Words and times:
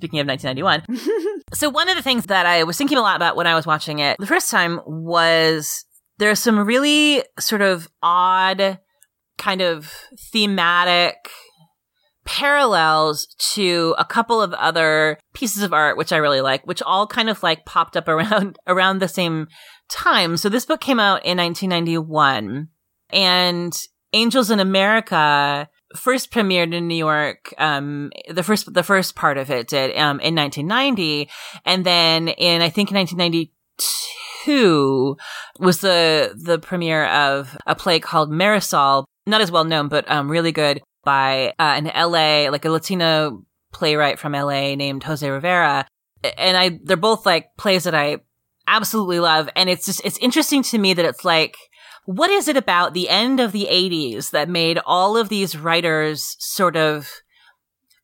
Speaking 0.00 0.20
of 0.20 0.26
1991. 0.26 1.42
so 1.52 1.68
one 1.68 1.90
of 1.90 1.96
the 1.96 2.02
things 2.02 2.24
that 2.26 2.46
I 2.46 2.64
was 2.64 2.78
thinking 2.78 2.96
a 2.96 3.02
lot 3.02 3.16
about 3.16 3.36
when 3.36 3.46
I 3.46 3.54
was 3.54 3.66
watching 3.66 3.98
it 3.98 4.16
the 4.18 4.26
first 4.26 4.50
time 4.50 4.80
was 4.86 5.84
there's 6.16 6.38
some 6.38 6.58
really 6.58 7.22
sort 7.38 7.60
of 7.60 7.86
odd 8.02 8.78
kind 9.36 9.60
of 9.60 9.92
thematic 10.32 11.28
parallels 12.24 13.26
to 13.52 13.94
a 13.98 14.04
couple 14.06 14.40
of 14.40 14.54
other 14.54 15.18
pieces 15.34 15.62
of 15.62 15.74
art 15.74 15.98
which 15.98 16.12
I 16.12 16.16
really 16.16 16.40
like, 16.40 16.66
which 16.66 16.80
all 16.80 17.06
kind 17.06 17.28
of 17.28 17.42
like 17.42 17.66
popped 17.66 17.94
up 17.94 18.08
around 18.08 18.58
around 18.66 19.00
the 19.00 19.08
same 19.08 19.48
time. 19.90 20.38
So 20.38 20.48
this 20.48 20.64
book 20.64 20.80
came 20.80 20.98
out 20.98 21.26
in 21.26 21.36
1991 21.36 22.68
and 23.12 23.78
Angels 24.14 24.50
in 24.50 24.60
America 24.60 25.68
first 25.96 26.30
premiered 26.30 26.74
in 26.74 26.88
New 26.88 26.94
York. 26.94 27.52
Um, 27.58 28.10
the 28.28 28.42
first, 28.42 28.72
the 28.72 28.82
first 28.82 29.16
part 29.16 29.38
of 29.38 29.50
it 29.50 29.68
did, 29.68 29.96
um, 29.96 30.20
in 30.20 30.34
1990. 30.34 31.28
And 31.64 31.84
then 31.84 32.28
in, 32.28 32.62
I 32.62 32.68
think 32.68 32.90
1992 32.90 35.16
was 35.58 35.80
the, 35.80 36.34
the 36.36 36.58
premiere 36.58 37.06
of 37.06 37.56
a 37.66 37.74
play 37.74 38.00
called 38.00 38.30
Marisol. 38.30 39.04
Not 39.26 39.40
as 39.40 39.50
well 39.50 39.64
known, 39.64 39.88
but, 39.88 40.10
um, 40.10 40.30
really 40.30 40.52
good 40.52 40.80
by, 41.04 41.54
uh, 41.58 41.74
an 41.76 41.84
LA, 41.86 42.50
like 42.50 42.64
a 42.64 42.70
Latino 42.70 43.44
playwright 43.72 44.18
from 44.18 44.32
LA 44.32 44.74
named 44.74 45.02
Jose 45.04 45.28
Rivera. 45.28 45.86
And 46.36 46.56
I, 46.56 46.80
they're 46.84 46.96
both 46.96 47.26
like 47.26 47.56
plays 47.56 47.84
that 47.84 47.94
I 47.94 48.18
absolutely 48.66 49.20
love. 49.20 49.48
And 49.56 49.68
it's 49.68 49.86
just, 49.86 50.02
it's 50.04 50.18
interesting 50.18 50.62
to 50.64 50.78
me 50.78 50.94
that 50.94 51.04
it's 51.04 51.24
like, 51.24 51.56
what 52.10 52.28
is 52.28 52.48
it 52.48 52.56
about 52.56 52.92
the 52.92 53.08
end 53.08 53.38
of 53.38 53.52
the 53.52 53.68
80s 53.70 54.30
that 54.30 54.48
made 54.48 54.80
all 54.84 55.16
of 55.16 55.28
these 55.28 55.56
writers 55.56 56.34
sort 56.40 56.74
of 56.74 57.08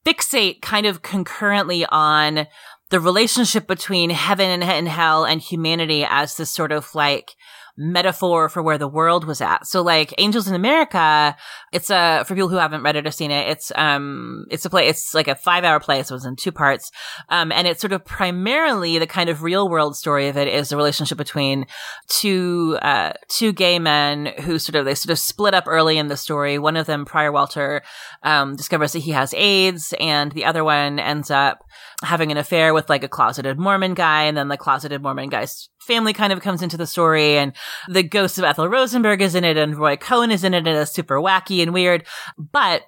fixate 0.05 0.63
kind 0.63 0.87
of 0.87 1.03
concurrently 1.03 1.85
on 1.87 2.47
the 2.91 3.01
relationship 3.01 3.67
between 3.67 4.11
heaven 4.11 4.63
and 4.63 4.87
hell 4.87 5.25
and 5.25 5.41
humanity 5.41 6.07
as 6.09 6.37
this 6.37 6.51
sort 6.51 6.71
of 6.71 6.95
like 6.95 7.33
metaphor 7.77 8.49
for 8.49 8.63
where 8.63 8.79
the 8.79 8.89
world 8.89 9.25
was 9.25 9.41
at. 9.41 9.67
So 9.67 9.83
like 9.83 10.15
Angels 10.19 10.49
in 10.49 10.55
America, 10.55 11.37
it's 11.73 11.91
a, 11.91 12.25
for 12.27 12.35
people 12.35 12.49
who 12.49 12.57
haven't 12.57 12.83
read 12.83 12.97
it 12.97 13.07
or 13.07 13.11
seen 13.11 13.31
it, 13.31 13.49
it's, 13.49 13.71
um, 13.75 14.47
it's 14.51 14.65
a 14.65 14.71
play, 14.71 14.89
it's 14.89 15.15
like 15.15 15.29
a 15.29 15.35
five 15.35 15.65
hour 15.65 15.79
play. 15.81 16.03
So 16.03 16.15
it's 16.15 16.25
in 16.25 16.37
two 16.37 16.53
parts. 16.53 16.91
Um, 17.29 17.53
and 17.53 17.67
it's 17.67 17.81
sort 17.81 17.93
of 17.93 18.05
primarily 18.05 18.99
the 18.99 19.07
kind 19.07 19.29
of 19.29 19.43
real 19.43 19.69
world 19.69 19.97
story 19.97 20.29
of 20.29 20.37
it 20.37 20.49
is 20.49 20.69
the 20.69 20.77
relationship 20.77 21.19
between 21.19 21.67
two, 22.09 22.79
uh, 22.83 23.13
two 23.29 23.53
gay 23.53 23.79
men 23.79 24.27
who 24.41 24.59
sort 24.59 24.77
of, 24.77 24.85
they 24.85 24.95
sort 24.95 25.13
of 25.13 25.19
split 25.19 25.55
up 25.55 25.65
early 25.67 25.99
in 25.99 26.09
the 26.09 26.17
story. 26.17 26.59
One 26.59 26.77
of 26.77 26.87
them, 26.87 27.05
Prior 27.05 27.33
Walter, 27.33 27.83
um, 28.23 28.57
discovers 28.57 28.93
that 28.93 29.01
he 29.01 29.11
has 29.13 29.35
AIDS 29.35 29.93
and 30.01 30.33
the 30.33 30.45
other 30.45 30.65
one 30.65 30.99
ends 30.99 31.31
up 31.31 31.63
having 32.03 32.31
an 32.31 32.39
affair 32.39 32.75
with 32.75 32.89
like 32.89 33.05
a 33.05 33.09
closeted 33.09 33.59
Mormon 33.59 33.95
guy. 33.95 34.25
And 34.25 34.37
then 34.37 34.49
the 34.49 34.57
closeted 34.57 35.03
Mormon 35.03 35.29
guy's 35.29 35.69
family 35.87 36.13
kind 36.13 36.33
of 36.33 36.41
comes 36.41 36.63
into 36.63 36.77
the 36.77 36.87
story 36.87 37.39
and 37.39 37.53
the 37.89 38.03
ghost 38.03 38.39
of 38.39 38.45
Ethel 38.45 38.69
Rosenberg 38.69 39.23
is 39.23 39.35
in 39.35 39.45
it 39.45 39.57
and 39.57 39.77
Roy 39.77 39.97
Cohn 39.97 40.31
is 40.31 40.45
in 40.45 40.55
it 40.55 40.67
and 40.67 40.69
it's 40.69 40.93
super 40.93 41.17
wacky 41.17 41.63
and 41.63 41.73
weird. 41.73 42.05
But 42.39 42.83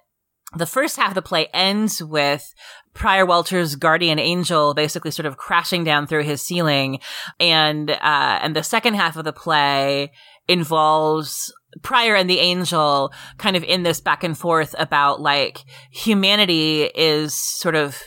the 0.56 0.66
first 0.66 0.96
half 0.96 1.10
of 1.10 1.14
the 1.14 1.22
play 1.22 1.48
ends 1.52 2.02
with 2.02 2.54
Prior 2.94 3.26
Walter's 3.26 3.76
guardian 3.76 4.18
angel 4.18 4.74
basically 4.74 5.10
sort 5.10 5.26
of 5.26 5.36
crashing 5.36 5.84
down 5.84 6.06
through 6.06 6.24
his 6.24 6.42
ceiling. 6.42 7.00
And, 7.38 7.90
uh, 7.90 8.38
and 8.42 8.56
the 8.56 8.62
second 8.62 8.94
half 8.94 9.16
of 9.16 9.24
the 9.24 9.32
play 9.32 10.12
involves 10.48 11.52
Prior 11.82 12.16
and 12.16 12.30
the 12.30 12.40
angel 12.40 13.12
kind 13.36 13.54
of 13.54 13.62
in 13.62 13.82
this 13.82 14.00
back 14.00 14.24
and 14.24 14.36
forth 14.36 14.74
about 14.78 15.20
like 15.20 15.64
humanity 15.90 16.84
is 16.84 17.34
sort 17.34 17.74
of 17.74 18.02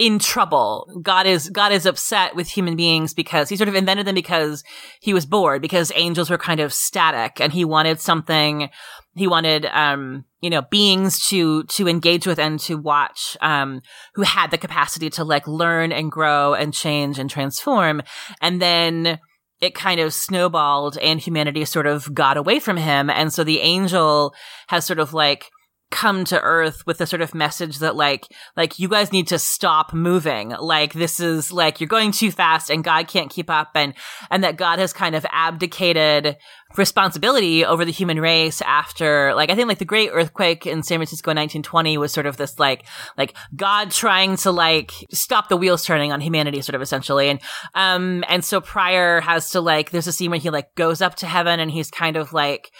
in 0.00 0.18
trouble. 0.18 0.90
God 1.02 1.26
is, 1.26 1.50
God 1.50 1.72
is 1.72 1.84
upset 1.84 2.34
with 2.34 2.48
human 2.48 2.74
beings 2.74 3.12
because 3.12 3.50
he 3.50 3.56
sort 3.56 3.68
of 3.68 3.74
invented 3.74 4.06
them 4.06 4.14
because 4.14 4.64
he 4.98 5.12
was 5.12 5.26
bored, 5.26 5.60
because 5.60 5.92
angels 5.94 6.30
were 6.30 6.38
kind 6.38 6.58
of 6.58 6.72
static 6.72 7.38
and 7.38 7.52
he 7.52 7.66
wanted 7.66 8.00
something, 8.00 8.70
he 9.14 9.28
wanted, 9.28 9.66
um, 9.66 10.24
you 10.40 10.48
know, 10.48 10.62
beings 10.62 11.28
to, 11.28 11.64
to 11.64 11.86
engage 11.86 12.26
with 12.26 12.38
and 12.38 12.58
to 12.60 12.76
watch, 12.76 13.36
um, 13.42 13.82
who 14.14 14.22
had 14.22 14.50
the 14.50 14.56
capacity 14.56 15.10
to 15.10 15.22
like 15.22 15.46
learn 15.46 15.92
and 15.92 16.10
grow 16.10 16.54
and 16.54 16.72
change 16.72 17.18
and 17.18 17.28
transform. 17.28 18.00
And 18.40 18.60
then, 18.60 19.20
it 19.60 19.74
kind 19.74 20.00
of 20.00 20.14
snowballed 20.14 20.96
and 20.96 21.20
humanity 21.20 21.66
sort 21.66 21.86
of 21.86 22.14
got 22.14 22.38
away 22.38 22.58
from 22.60 22.78
him. 22.78 23.10
And 23.10 23.30
so 23.30 23.44
the 23.44 23.60
angel 23.60 24.34
has 24.68 24.86
sort 24.86 24.98
of 24.98 25.12
like 25.12 25.50
come 25.90 26.24
to 26.24 26.40
earth 26.40 26.86
with 26.86 27.00
a 27.00 27.06
sort 27.06 27.22
of 27.22 27.34
message 27.34 27.78
that 27.78 27.96
like 27.96 28.26
like 28.56 28.78
you 28.78 28.88
guys 28.88 29.12
need 29.12 29.28
to 29.28 29.38
stop 29.38 29.92
moving. 29.92 30.50
Like 30.50 30.92
this 30.92 31.20
is 31.20 31.52
like 31.52 31.80
you're 31.80 31.88
going 31.88 32.12
too 32.12 32.30
fast 32.30 32.70
and 32.70 32.84
god 32.84 33.08
can't 33.08 33.30
keep 33.30 33.50
up 33.50 33.70
and 33.74 33.94
and 34.30 34.44
that 34.44 34.56
god 34.56 34.78
has 34.78 34.92
kind 34.92 35.14
of 35.14 35.26
abdicated 35.30 36.36
responsibility 36.76 37.64
over 37.64 37.84
the 37.84 37.90
human 37.90 38.20
race 38.20 38.62
after 38.62 39.34
like 39.34 39.50
i 39.50 39.56
think 39.56 39.66
like 39.66 39.78
the 39.78 39.84
great 39.84 40.10
earthquake 40.12 40.66
in 40.66 40.84
san 40.84 40.98
francisco 40.98 41.32
in 41.32 41.36
1920 41.36 41.98
was 41.98 42.12
sort 42.12 42.26
of 42.26 42.36
this 42.36 42.60
like 42.60 42.86
like 43.18 43.36
god 43.56 43.90
trying 43.90 44.36
to 44.36 44.52
like 44.52 44.92
stop 45.10 45.48
the 45.48 45.56
wheels 45.56 45.84
turning 45.84 46.12
on 46.12 46.20
humanity 46.20 46.60
sort 46.62 46.74
of 46.74 46.82
essentially. 46.82 47.28
And 47.28 47.40
um 47.74 48.24
and 48.28 48.44
so 48.44 48.60
prior 48.60 49.20
has 49.20 49.50
to 49.50 49.60
like 49.60 49.90
there's 49.90 50.06
a 50.06 50.12
scene 50.12 50.30
where 50.30 50.40
he 50.40 50.50
like 50.50 50.74
goes 50.74 51.00
up 51.00 51.16
to 51.16 51.26
heaven 51.26 51.60
and 51.60 51.70
he's 51.70 51.90
kind 51.90 52.16
of 52.16 52.32
like 52.32 52.70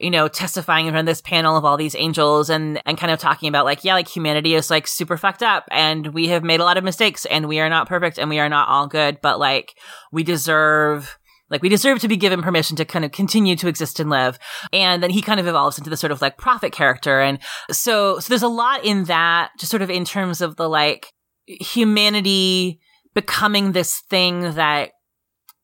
you 0.00 0.10
know, 0.10 0.28
testifying 0.28 0.86
in 0.86 0.92
front 0.92 1.06
of 1.06 1.12
this 1.12 1.20
panel 1.20 1.56
of 1.56 1.64
all 1.64 1.76
these 1.76 1.94
angels 1.94 2.48
and, 2.48 2.80
and 2.86 2.96
kind 2.96 3.12
of 3.12 3.18
talking 3.18 3.48
about 3.48 3.66
like, 3.66 3.84
yeah, 3.84 3.94
like 3.94 4.08
humanity 4.08 4.54
is 4.54 4.70
like 4.70 4.86
super 4.86 5.16
fucked 5.16 5.42
up 5.42 5.64
and 5.70 6.08
we 6.08 6.28
have 6.28 6.42
made 6.42 6.60
a 6.60 6.64
lot 6.64 6.78
of 6.78 6.84
mistakes 6.84 7.26
and 7.26 7.46
we 7.46 7.60
are 7.60 7.68
not 7.68 7.88
perfect 7.88 8.18
and 8.18 8.30
we 8.30 8.38
are 8.38 8.48
not 8.48 8.68
all 8.68 8.86
good, 8.86 9.20
but 9.20 9.38
like 9.38 9.76
we 10.10 10.22
deserve 10.22 11.18
like 11.50 11.62
we 11.62 11.68
deserve 11.68 11.98
to 11.98 12.08
be 12.08 12.16
given 12.16 12.42
permission 12.42 12.76
to 12.76 12.84
kind 12.84 13.04
of 13.04 13.10
continue 13.10 13.56
to 13.56 13.66
exist 13.66 13.98
and 13.98 14.08
live. 14.08 14.38
And 14.72 15.02
then 15.02 15.10
he 15.10 15.20
kind 15.20 15.40
of 15.40 15.48
evolves 15.48 15.78
into 15.78 15.90
the 15.90 15.96
sort 15.96 16.12
of 16.12 16.22
like 16.22 16.38
prophet 16.38 16.72
character. 16.72 17.20
And 17.20 17.40
so, 17.70 18.20
so 18.20 18.28
there's 18.28 18.44
a 18.44 18.48
lot 18.48 18.84
in 18.84 19.04
that, 19.04 19.50
just 19.58 19.70
sort 19.70 19.82
of 19.82 19.90
in 19.90 20.04
terms 20.04 20.40
of 20.40 20.54
the 20.54 20.68
like 20.68 21.12
humanity 21.46 22.78
becoming 23.14 23.72
this 23.72 23.98
thing 24.08 24.54
that 24.54 24.92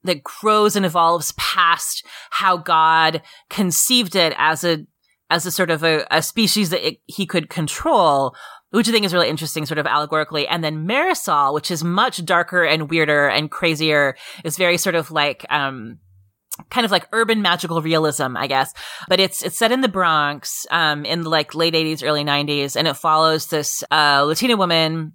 that 0.07 0.25
grows 0.25 0.77
and 0.77 0.87
evolves 0.87 1.33
past 1.37 2.07
how 2.31 2.57
God 2.57 3.23
conceived 3.51 4.17
it 4.17 4.35
as 4.37 4.65
a 4.65 4.87
as 5.29 5.45
a 5.45 5.51
sort 5.51 5.71
of 5.71 5.83
a, 5.83 6.07
a 6.11 6.23
species 6.23 6.71
that 6.71 6.87
it, 6.87 6.99
he 7.07 7.27
could 7.27 7.51
control, 7.51 8.37
which 8.71 8.89
I 8.89 8.93
think 8.93 9.05
is 9.05 9.13
really 9.13 9.29
interesting, 9.29 9.67
sort 9.67 9.79
of 9.79 9.87
allegorically. 9.87 10.47
And 10.47 10.63
then 10.63 10.87
Marisol, 10.87 11.53
which 11.53 11.71
is 11.71 11.83
much 11.83 12.25
darker 12.25 12.65
and 12.65 12.89
weirder 12.89 13.29
and 13.29 13.51
crazier, 13.51 14.17
is 14.45 14.57
very 14.57 14.79
sort 14.79 14.95
of 14.95 15.11
like 15.11 15.45
um 15.51 15.99
kind 16.71 16.85
of 16.87 16.91
like 16.91 17.09
urban 17.13 17.43
magical 17.43 17.83
realism, 17.83 18.37
I 18.37 18.47
guess. 18.47 18.73
But 19.09 19.21
it's 19.21 19.43
it's 19.43 19.59
set 19.59 19.73
in 19.73 19.81
the 19.81 19.89
Bronx, 19.89 20.67
um, 20.71 21.05
in 21.05 21.23
the 21.23 21.29
like 21.29 21.55
late 21.55 21.75
eighties, 21.75 22.03
early 22.03 22.25
nineties, 22.25 22.77
and 22.77 22.89
it 22.89 22.95
follows 22.95 23.49
this 23.49 23.85
uh 23.91 24.23
Latina 24.27 24.57
woman 24.57 25.13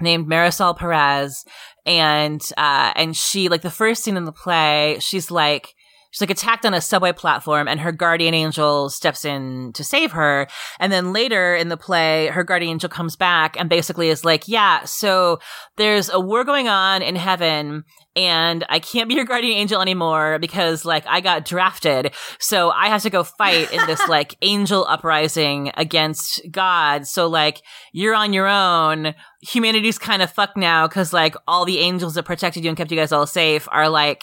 named 0.00 0.28
Marisol 0.28 0.76
Perez 0.76 1.44
and 1.86 2.42
uh 2.56 2.92
and 2.96 3.16
she 3.16 3.48
like 3.48 3.62
the 3.62 3.70
first 3.70 4.02
scene 4.02 4.16
in 4.16 4.24
the 4.24 4.32
play 4.32 4.96
she's 5.00 5.30
like 5.30 5.75
she's 6.16 6.22
like 6.22 6.30
attacked 6.30 6.64
on 6.64 6.72
a 6.72 6.80
subway 6.80 7.12
platform 7.12 7.68
and 7.68 7.78
her 7.80 7.92
guardian 7.92 8.32
angel 8.32 8.88
steps 8.88 9.24
in 9.24 9.72
to 9.74 9.84
save 9.84 10.12
her 10.12 10.46
and 10.80 10.90
then 10.90 11.12
later 11.12 11.54
in 11.54 11.68
the 11.68 11.76
play 11.76 12.28
her 12.28 12.42
guardian 12.42 12.72
angel 12.72 12.88
comes 12.88 13.16
back 13.16 13.58
and 13.60 13.68
basically 13.68 14.08
is 14.08 14.24
like 14.24 14.48
yeah 14.48 14.82
so 14.84 15.38
there's 15.76 16.08
a 16.08 16.18
war 16.18 16.44
going 16.44 16.68
on 16.68 17.02
in 17.02 17.16
heaven 17.16 17.84
and 18.16 18.64
I 18.70 18.78
can't 18.78 19.10
be 19.10 19.14
your 19.14 19.26
guardian 19.26 19.58
angel 19.58 19.82
anymore 19.82 20.38
because 20.38 20.86
like 20.86 21.06
I 21.06 21.20
got 21.20 21.44
drafted. 21.44 22.12
So 22.38 22.70
I 22.70 22.88
have 22.88 23.02
to 23.02 23.10
go 23.10 23.22
fight 23.22 23.70
in 23.70 23.86
this 23.86 24.00
like 24.08 24.36
angel 24.40 24.86
uprising 24.88 25.70
against 25.76 26.40
God. 26.50 27.06
So 27.06 27.26
like 27.26 27.60
you're 27.92 28.14
on 28.14 28.32
your 28.32 28.46
own. 28.46 29.14
Humanity's 29.42 29.98
kind 29.98 30.22
of 30.22 30.32
fucked 30.32 30.56
now 30.56 30.88
because 30.88 31.12
like 31.12 31.36
all 31.46 31.66
the 31.66 31.78
angels 31.78 32.14
that 32.14 32.24
protected 32.24 32.64
you 32.64 32.70
and 32.70 32.76
kept 32.76 32.90
you 32.90 32.96
guys 32.96 33.12
all 33.12 33.26
safe 33.26 33.68
are 33.70 33.90
like 33.90 34.22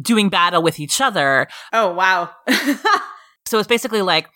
doing 0.00 0.28
battle 0.28 0.62
with 0.62 0.80
each 0.80 1.00
other. 1.00 1.46
Oh, 1.72 1.92
wow. 1.92 2.30
so 3.46 3.58
it's 3.58 3.68
basically 3.68 4.02
like 4.02 4.28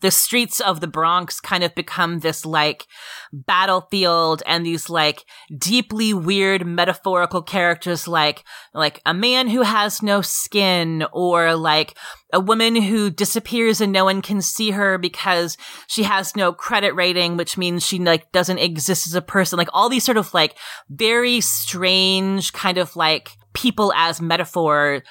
the 0.00 0.10
streets 0.10 0.60
of 0.60 0.80
the 0.80 0.86
Bronx 0.86 1.40
kind 1.40 1.62
of 1.62 1.74
become 1.74 2.20
this 2.20 2.46
like 2.46 2.86
battlefield 3.32 4.42
and 4.46 4.64
these 4.64 4.88
like 4.88 5.24
deeply 5.56 6.14
weird 6.14 6.66
metaphorical 6.66 7.42
characters 7.42 8.08
like 8.08 8.44
like 8.72 9.00
a 9.04 9.12
man 9.12 9.48
who 9.48 9.62
has 9.62 10.02
no 10.02 10.22
skin 10.22 11.04
or 11.12 11.54
like 11.54 11.96
a 12.32 12.40
woman 12.40 12.74
who 12.74 13.10
disappears 13.10 13.80
and 13.80 13.92
no 13.92 14.04
one 14.04 14.22
can 14.22 14.40
see 14.40 14.70
her 14.70 14.96
because 14.98 15.56
she 15.86 16.04
has 16.04 16.34
no 16.34 16.52
credit 16.52 16.94
rating 16.94 17.36
which 17.36 17.58
means 17.58 17.84
she 17.84 17.98
like 17.98 18.30
doesn't 18.32 18.58
exist 18.58 19.06
as 19.06 19.14
a 19.14 19.22
person 19.22 19.58
like 19.58 19.68
all 19.72 19.88
these 19.88 20.04
sort 20.04 20.16
of 20.16 20.32
like 20.32 20.56
very 20.88 21.40
strange 21.40 22.52
kind 22.52 22.78
of 22.78 22.96
like 22.96 23.36
people 23.52 23.92
as 23.94 24.20
metaphor 24.20 25.02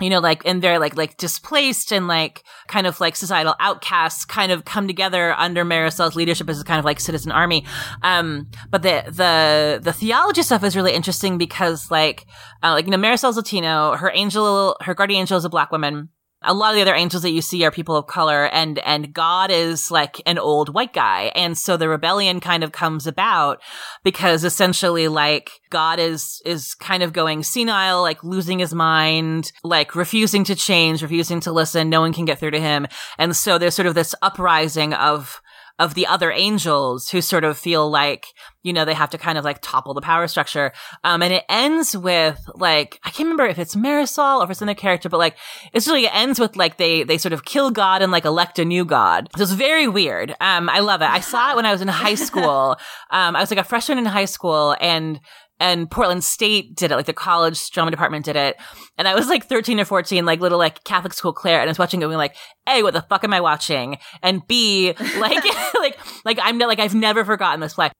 you 0.00 0.10
know, 0.10 0.18
like, 0.18 0.44
and 0.44 0.60
they're 0.60 0.80
like, 0.80 0.96
like 0.96 1.16
displaced 1.18 1.92
and 1.92 2.08
like 2.08 2.42
kind 2.66 2.86
of 2.86 2.98
like 2.98 3.14
societal 3.14 3.54
outcasts 3.60 4.24
kind 4.24 4.50
of 4.50 4.64
come 4.64 4.88
together 4.88 5.32
under 5.34 5.64
Marisol's 5.64 6.16
leadership 6.16 6.48
as 6.48 6.60
a 6.60 6.64
kind 6.64 6.80
of 6.80 6.84
like 6.84 6.98
citizen 6.98 7.30
army. 7.30 7.64
Um, 8.02 8.50
but 8.70 8.82
the, 8.82 9.04
the, 9.06 9.80
the 9.80 9.92
theology 9.92 10.42
stuff 10.42 10.64
is 10.64 10.74
really 10.74 10.92
interesting 10.92 11.38
because 11.38 11.92
like, 11.92 12.26
uh, 12.62 12.72
like, 12.72 12.86
you 12.86 12.90
know, 12.90 12.96
Marisol's 12.96 13.36
Latino, 13.36 13.94
her 13.94 14.10
angel, 14.12 14.76
her 14.80 14.94
guardian 14.94 15.20
angel 15.20 15.38
is 15.38 15.44
a 15.44 15.48
black 15.48 15.70
woman 15.70 16.08
a 16.44 16.54
lot 16.54 16.70
of 16.70 16.76
the 16.76 16.82
other 16.82 16.94
angels 16.94 17.22
that 17.22 17.30
you 17.30 17.42
see 17.42 17.64
are 17.64 17.70
people 17.70 17.96
of 17.96 18.06
color 18.06 18.46
and 18.46 18.78
and 18.80 19.12
God 19.12 19.50
is 19.50 19.90
like 19.90 20.20
an 20.26 20.38
old 20.38 20.72
white 20.72 20.92
guy. 20.92 21.32
And 21.34 21.56
so 21.56 21.76
the 21.76 21.88
rebellion 21.88 22.40
kind 22.40 22.62
of 22.62 22.72
comes 22.72 23.06
about 23.06 23.62
because 24.02 24.44
essentially 24.44 25.08
like 25.08 25.50
God 25.70 25.98
is 25.98 26.40
is 26.44 26.74
kind 26.74 27.02
of 27.02 27.12
going 27.12 27.42
senile, 27.42 28.02
like 28.02 28.22
losing 28.22 28.58
his 28.58 28.74
mind, 28.74 29.52
like 29.62 29.96
refusing 29.96 30.44
to 30.44 30.54
change, 30.54 31.02
refusing 31.02 31.40
to 31.40 31.52
listen, 31.52 31.90
no 31.90 32.00
one 32.00 32.12
can 32.12 32.24
get 32.24 32.38
through 32.38 32.52
to 32.52 32.60
him. 32.60 32.86
And 33.18 33.34
so 33.34 33.58
there's 33.58 33.74
sort 33.74 33.86
of 33.86 33.94
this 33.94 34.14
uprising 34.22 34.94
of 34.94 35.40
of 35.78 35.94
the 35.94 36.06
other 36.06 36.30
angels 36.30 37.08
who 37.08 37.20
sort 37.20 37.42
of 37.42 37.58
feel 37.58 37.90
like, 37.90 38.26
you 38.62 38.72
know, 38.72 38.84
they 38.84 38.94
have 38.94 39.10
to 39.10 39.18
kind 39.18 39.36
of 39.36 39.44
like 39.44 39.58
topple 39.60 39.92
the 39.92 40.00
power 40.00 40.28
structure. 40.28 40.72
Um, 41.02 41.20
and 41.20 41.32
it 41.32 41.44
ends 41.48 41.96
with 41.96 42.40
like, 42.54 43.00
I 43.02 43.10
can't 43.10 43.26
remember 43.26 43.46
if 43.46 43.58
it's 43.58 43.74
Marisol 43.74 44.38
or 44.40 44.44
if 44.44 44.50
it's 44.50 44.62
another 44.62 44.78
character, 44.78 45.08
but 45.08 45.18
like, 45.18 45.36
it's 45.72 45.88
really, 45.88 46.04
it 46.04 46.14
ends 46.14 46.38
with 46.38 46.54
like 46.54 46.76
they, 46.76 47.02
they 47.02 47.18
sort 47.18 47.32
of 47.32 47.44
kill 47.44 47.72
God 47.72 48.02
and 48.02 48.12
like 48.12 48.24
elect 48.24 48.60
a 48.60 48.64
new 48.64 48.84
God. 48.84 49.28
So 49.36 49.42
it's 49.42 49.52
very 49.52 49.88
weird. 49.88 50.36
Um, 50.40 50.68
I 50.68 50.78
love 50.78 51.02
it. 51.02 51.10
I 51.10 51.18
saw 51.18 51.52
it 51.52 51.56
when 51.56 51.66
I 51.66 51.72
was 51.72 51.82
in 51.82 51.88
high 51.88 52.14
school. 52.14 52.76
Um, 53.10 53.34
I 53.34 53.40
was 53.40 53.50
like 53.50 53.60
a 53.60 53.64
freshman 53.64 53.98
in 53.98 54.06
high 54.06 54.26
school 54.26 54.76
and 54.80 55.18
and 55.60 55.90
Portland 55.90 56.24
State 56.24 56.74
did 56.76 56.90
it, 56.90 56.96
like 56.96 57.06
the 57.06 57.12
college 57.12 57.70
drama 57.70 57.90
department 57.90 58.24
did 58.24 58.36
it. 58.36 58.56
And 58.98 59.06
I 59.06 59.14
was 59.14 59.28
like 59.28 59.46
13 59.46 59.78
or 59.80 59.84
14, 59.84 60.24
like 60.24 60.40
little 60.40 60.58
like 60.58 60.84
Catholic 60.84 61.12
school 61.12 61.32
Claire, 61.32 61.60
and 61.60 61.68
I 61.68 61.70
was 61.70 61.78
watching 61.78 62.02
it 62.02 62.06
being 62.06 62.18
like, 62.18 62.36
A, 62.68 62.82
what 62.82 62.94
the 62.94 63.02
fuck 63.02 63.24
am 63.24 63.32
I 63.32 63.40
watching? 63.40 63.98
And 64.22 64.46
B, 64.46 64.94
like, 65.18 65.44
like, 65.80 65.98
like 66.24 66.38
I'm 66.42 66.58
like, 66.58 66.80
I've 66.80 66.94
never 66.94 67.24
forgotten 67.24 67.60
this 67.60 67.74
play. 67.74 67.90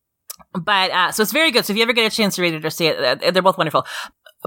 But, 0.53 0.91
uh, 0.91 1.13
so 1.13 1.23
it's 1.23 1.33
very 1.33 1.51
good. 1.51 1.65
So 1.65 1.73
if 1.73 1.77
you 1.77 1.83
ever 1.83 1.93
get 1.93 2.13
a 2.13 2.15
chance 2.15 2.37
to 2.37 2.43
read 2.43 2.55
it 2.55 2.65
or 2.65 2.71
see 2.71 2.87
it, 2.87 2.99
uh, 2.99 3.31
they're 3.31 3.43
both 3.43 3.59
wonderful 3.59 3.87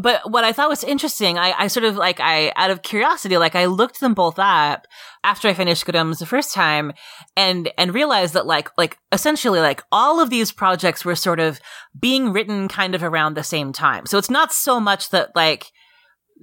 but 0.01 0.31
what 0.31 0.43
I 0.43 0.53
thought 0.53 0.69
was 0.69 0.83
interesting, 0.83 1.37
I, 1.37 1.53
I 1.57 1.67
sort 1.67 1.83
of 1.83 1.95
like, 1.95 2.19
I, 2.19 2.51
out 2.55 2.69
of 2.69 2.83
curiosity, 2.83 3.37
like 3.37 3.55
I 3.55 3.65
looked 3.65 3.99
them 3.99 4.13
both 4.13 4.37
up 4.37 4.85
after 5.23 5.47
I 5.47 5.53
finished 5.53 5.85
Good 5.85 5.95
Omens 5.95 6.19
the 6.19 6.25
first 6.25 6.53
time 6.53 6.93
and, 7.35 7.71
and 7.77 7.93
realized 7.93 8.35
that 8.35 8.45
like, 8.45 8.69
like 8.77 8.97
essentially 9.11 9.59
like 9.59 9.83
all 9.91 10.19
of 10.19 10.29
these 10.29 10.51
projects 10.51 11.03
were 11.03 11.15
sort 11.15 11.39
of 11.39 11.59
being 11.99 12.31
written 12.31 12.67
kind 12.67 12.93
of 12.93 13.03
around 13.03 13.33
the 13.33 13.43
same 13.43 13.73
time. 13.73 14.05
So 14.05 14.17
it's 14.17 14.29
not 14.29 14.53
so 14.53 14.79
much 14.79 15.09
that 15.09 15.35
like, 15.35 15.71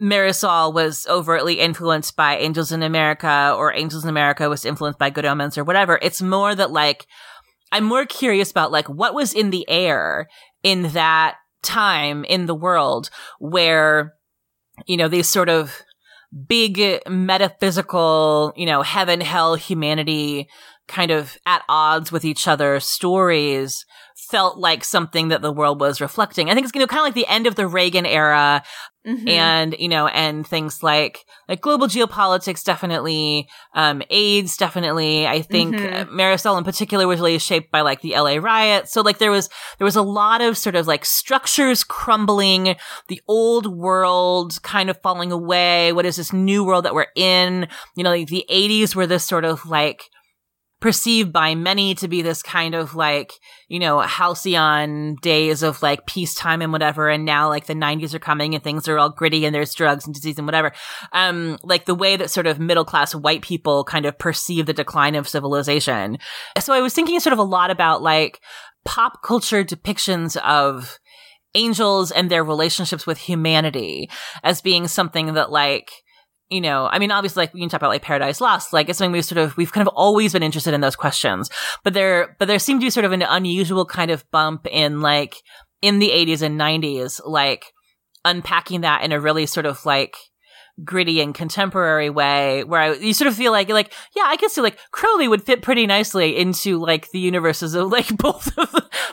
Marisol 0.03 0.75
was 0.75 1.07
overtly 1.09 1.61
influenced 1.61 2.17
by 2.17 2.37
Angels 2.37 2.73
in 2.73 2.83
America 2.83 3.55
or 3.57 3.73
Angels 3.73 4.03
in 4.03 4.11
America 4.11 4.49
was 4.49 4.65
influenced 4.65 4.99
by 4.99 5.11
Good 5.11 5.25
Omens 5.25 5.57
or 5.57 5.63
whatever. 5.63 6.01
It's 6.03 6.21
more 6.21 6.53
that 6.53 6.73
like, 6.73 7.07
I'm 7.71 7.85
more 7.85 8.05
curious 8.05 8.51
about 8.51 8.73
like 8.73 8.89
what 8.89 9.15
was 9.15 9.33
in 9.33 9.51
the 9.51 9.65
air 9.69 10.27
in 10.65 10.91
that 10.95 11.37
time 11.65 12.25
in 12.25 12.47
the 12.47 12.55
world 12.55 13.11
where, 13.39 14.15
you 14.87 14.97
know, 14.97 15.09
these 15.09 15.29
sort 15.29 15.49
of 15.49 15.83
big 16.49 17.01
metaphysical, 17.09 18.53
you 18.57 18.67
know, 18.67 18.83
heaven, 18.83 19.21
hell, 19.21 19.55
humanity 19.55 20.49
kind 20.89 21.11
of 21.11 21.39
at 21.47 21.63
odds 21.69 22.13
with 22.13 22.25
each 22.25 22.47
other 22.47 22.81
stories 22.81 23.85
felt 24.17 24.59
like 24.59 24.85
something 24.85 25.29
that 25.29 25.43
the 25.43 25.53
world 25.53 25.81
was 25.81 26.01
reflecting. 26.01 26.49
I 26.49 26.55
think 26.55 26.67
it's, 26.67 26.75
you 26.75 26.81
know, 26.81 26.87
kind 26.87 27.01
of 27.01 27.05
like 27.05 27.15
the 27.15 27.27
end 27.27 27.47
of 27.47 27.57
the 27.57 27.67
Reagan 27.67 28.07
era. 28.07 28.63
Mm-hmm. 29.07 29.29
And, 29.29 29.77
you 29.79 29.89
know, 29.89 30.07
and 30.07 30.47
things 30.47 30.83
like, 30.83 31.27
like 31.47 31.61
global 31.61 31.89
geopolitics, 31.89 32.65
definitely, 32.65 33.47
um, 33.75 34.03
AIDS, 34.09 34.57
definitely. 34.57 35.27
I 35.27 35.43
think 35.43 35.75
mm-hmm. 35.75 36.19
Marisol 36.19 36.57
in 36.57 36.65
particular 36.65 37.07
was 37.07 37.21
really 37.21 37.39
shaped 37.39 37.71
by 37.71 37.83
like 37.83 38.01
the 38.01 38.15
LA 38.15 38.37
riot. 38.37 38.89
So 38.89 39.03
like 39.03 39.19
there 39.19 39.31
was, 39.31 39.51
there 39.77 39.85
was 39.85 39.97
a 39.97 40.03
lot 40.03 40.41
of 40.41 40.57
sort 40.57 40.75
of 40.75 40.87
like 40.87 41.05
structures 41.05 41.85
crumbling, 41.85 42.77
the 43.09 43.21
old 43.29 43.67
world 43.67 44.63
kind 44.63 44.89
of 44.89 44.99
falling 45.03 45.33
away. 45.33 45.93
What 45.93 46.07
is 46.07 46.17
this 46.17 46.33
new 46.33 46.65
world 46.65 46.87
that 46.87 46.95
we're 46.95 47.09
in? 47.15 47.69
You 47.97 48.05
know, 48.05 48.11
like 48.11 48.29
the 48.29 48.47
80s 48.51 48.95
were 48.95 49.07
this 49.07 49.27
sort 49.27 49.45
of 49.45 49.67
like, 49.67 50.09
perceived 50.85 51.33
by 51.33 51.55
many 51.55 51.95
to 51.95 52.09
be 52.09 52.21
this 52.21 52.43
kind 52.43 52.75
of 52.75 52.95
like, 52.95 53.33
you 53.69 53.79
know, 53.79 54.01
halcyon 54.01 55.17
days 55.23 55.63
of 55.63 55.83
like 55.83 56.05
peacetime 56.05 56.61
and 56.61 56.73
whatever. 56.73 57.09
And 57.09 57.25
now 57.25 57.49
like 57.49 57.65
the 57.65 57.73
90s 57.73 58.13
are 58.13 58.19
coming 58.19 58.55
and 58.55 58.63
things 58.63 58.87
are 58.87 58.99
all 58.99 59.09
gritty 59.09 59.47
and 59.47 59.55
there's 59.55 59.73
drugs 59.73 60.05
and 60.05 60.15
disease 60.15 60.37
and 60.37 60.47
whatever. 60.47 60.73
Um, 61.15 61.57
like 61.63 61.87
the 61.87 61.95
way 61.95 62.19
that 62.19 62.31
sort 62.31 62.47
of 62.47 62.61
middle 62.61 62.85
class 62.85 63.15
white 63.15 63.41
people 63.41 63.85
kind 63.85 64.05
of 64.05 64.19
perceive 64.19 64.67
the 64.67 64.75
decline 64.75 65.15
of 65.15 65.27
civilization. 65.27 66.19
So 66.61 66.75
I 66.75 66.83
was 66.83 66.93
thinking 66.93 67.19
sort 67.19 67.33
of 67.33 67.39
a 67.39 67.45
lot 67.45 67.71
about 67.71 68.03
like 68.03 68.43
pop 68.85 69.23
culture 69.23 69.65
depictions 69.65 70.37
of 70.37 70.99
angels 71.55 72.11
and 72.11 72.31
their 72.31 72.45
relationships 72.45 73.07
with 73.07 73.17
humanity 73.17 74.11
as 74.43 74.61
being 74.61 74.87
something 74.87 75.33
that 75.33 75.51
like, 75.51 75.93
you 76.51 76.61
know, 76.61 76.87
I 76.87 76.99
mean, 76.99 77.11
obviously, 77.11 77.43
like 77.43 77.55
we 77.55 77.61
can 77.61 77.69
talk 77.69 77.81
about 77.81 77.89
like 77.89 78.03
Paradise 78.03 78.41
Lost, 78.41 78.73
like 78.73 78.89
it's 78.89 78.99
something 78.99 79.13
we've 79.13 79.25
sort 79.25 79.39
of 79.39 79.57
we've 79.57 79.73
kind 79.73 79.87
of 79.87 79.93
always 79.95 80.33
been 80.33 80.43
interested 80.43 80.75
in 80.75 80.81
those 80.81 80.97
questions, 80.97 81.51
but 81.83 81.95
there, 81.95 82.37
but 82.39 82.49
there 82.49 82.59
seemed 82.59 82.81
to 82.81 82.87
be 82.87 82.91
sort 82.91 83.07
of 83.07 83.13
an 83.13 83.23
unusual 83.23 83.87
kind 83.87 84.11
of 84.11 84.29
bump 84.31 84.67
in 84.71 85.01
like 85.01 85.37
in 85.83 85.99
the 85.99 86.11
80s 86.11 86.43
and 86.43 86.61
90s, 86.61 87.21
like 87.25 87.73
unpacking 88.25 88.83
that 88.83 89.03
in 89.03 89.13
a 89.13 89.21
really 89.21 89.47
sort 89.47 89.67
of 89.67 89.85
like 89.85 90.17
gritty 90.83 91.21
and 91.21 91.35
contemporary 91.35 92.11
way 92.11 92.65
where 92.65 92.81
I, 92.81 92.95
you 92.95 93.15
sort 93.15 93.29
of 93.29 93.37
feel 93.37 93.53
like, 93.53 93.69
like, 93.69 93.93
yeah, 94.17 94.25
I 94.27 94.37
can 94.37 94.51
see 94.51 94.61
like 94.61 94.79
Crowley 94.91 95.29
would 95.29 95.45
fit 95.45 95.63
pretty 95.63 95.87
nicely 95.87 96.37
into 96.37 96.81
like 96.81 97.11
the 97.11 97.21
universes 97.21 97.75
of 97.75 97.91
like 97.91 98.09
both 98.17 98.57
of, 98.59 98.71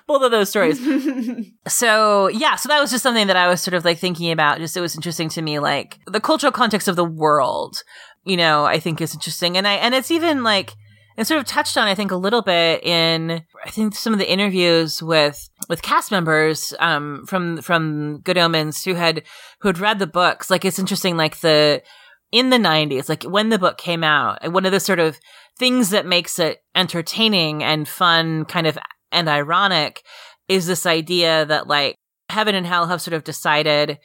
both 0.07 0.23
of 0.23 0.31
those 0.31 0.49
stories. 0.49 0.79
so 1.67 2.27
yeah, 2.29 2.55
so 2.55 2.69
that 2.69 2.79
was 2.79 2.91
just 2.91 3.03
something 3.03 3.27
that 3.27 3.35
I 3.35 3.47
was 3.47 3.61
sort 3.61 3.75
of 3.75 3.85
like 3.85 3.99
thinking 3.99 4.31
about. 4.31 4.57
Just, 4.57 4.75
it 4.75 4.81
was 4.81 4.95
interesting 4.95 5.29
to 5.29 5.41
me, 5.41 5.59
like 5.59 5.99
the 6.07 6.21
cultural 6.21 6.51
context 6.51 6.87
of 6.87 6.95
the 6.95 7.05
world, 7.05 7.83
you 8.23 8.37
know, 8.37 8.65
I 8.65 8.79
think 8.79 9.01
is 9.01 9.13
interesting. 9.13 9.57
And 9.57 9.67
I, 9.67 9.73
and 9.73 9.93
it's 9.93 10.11
even 10.11 10.43
like, 10.43 10.73
and 11.21 11.27
sort 11.27 11.39
of 11.39 11.45
touched 11.45 11.77
on, 11.77 11.87
I 11.87 11.93
think, 11.93 12.09
a 12.09 12.15
little 12.15 12.41
bit 12.41 12.83
in, 12.83 13.43
I 13.63 13.69
think 13.69 13.93
some 13.93 14.11
of 14.11 14.17
the 14.17 14.31
interviews 14.31 15.03
with, 15.03 15.51
with 15.69 15.83
cast 15.83 16.09
members, 16.09 16.73
um, 16.79 17.27
from, 17.27 17.61
from 17.61 18.21
Good 18.21 18.39
Omens 18.39 18.83
who 18.83 18.95
had, 18.95 19.21
who 19.59 19.67
had 19.67 19.77
read 19.77 19.99
the 19.99 20.07
books. 20.07 20.49
Like, 20.49 20.65
it's 20.65 20.79
interesting, 20.79 21.17
like 21.17 21.41
the, 21.41 21.83
in 22.31 22.49
the 22.49 22.57
90s, 22.57 23.07
like 23.07 23.21
when 23.21 23.49
the 23.49 23.59
book 23.59 23.77
came 23.77 24.03
out, 24.03 24.51
one 24.51 24.65
of 24.65 24.71
the 24.71 24.79
sort 24.79 24.97
of 24.97 25.19
things 25.59 25.91
that 25.91 26.07
makes 26.07 26.39
it 26.39 26.63
entertaining 26.73 27.63
and 27.63 27.87
fun, 27.87 28.43
kind 28.45 28.65
of, 28.65 28.79
and 29.11 29.29
ironic 29.29 30.01
is 30.47 30.65
this 30.65 30.87
idea 30.87 31.45
that 31.45 31.67
like 31.67 31.97
heaven 32.29 32.55
and 32.55 32.65
hell 32.65 32.87
have 32.87 32.99
sort 32.99 33.13
of 33.13 33.23
decided 33.23 33.99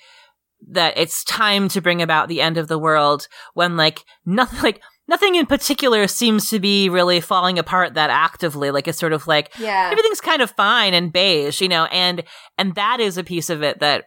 that 0.69 0.99
it's 0.99 1.25
time 1.25 1.69
to 1.69 1.81
bring 1.81 2.03
about 2.03 2.29
the 2.29 2.43
end 2.43 2.59
of 2.59 2.69
the 2.69 2.79
world 2.79 3.27
when 3.55 3.79
like 3.79 4.05
nothing, 4.27 4.61
like, 4.63 4.83
nothing 5.09 5.35
in 5.35 5.47
particular 5.47 6.07
seems 6.07 6.51
to 6.51 6.59
be 6.59 6.89
really 6.89 7.21
falling 7.21 7.59
apart 7.59 7.95
that 7.95 8.11
actively. 8.11 8.71
Like 8.71 8.89
it's 8.89 8.99
sort 8.99 9.13
of 9.13 9.27
like 9.27 9.53
yeah. 9.59 9.89
everything's 9.91 10.21
kind 10.21 10.43
of 10.43 10.51
fine 10.53 10.95
and 10.95 11.13
beige, 11.13 11.61
you 11.61 11.69
know, 11.69 11.87
and 11.87 12.25
and 12.59 12.75
that 12.75 13.01
is 13.01 13.19
a 13.19 13.25
piece 13.25 13.51
of 13.51 13.63
it 13.63 13.81
that 13.81 14.05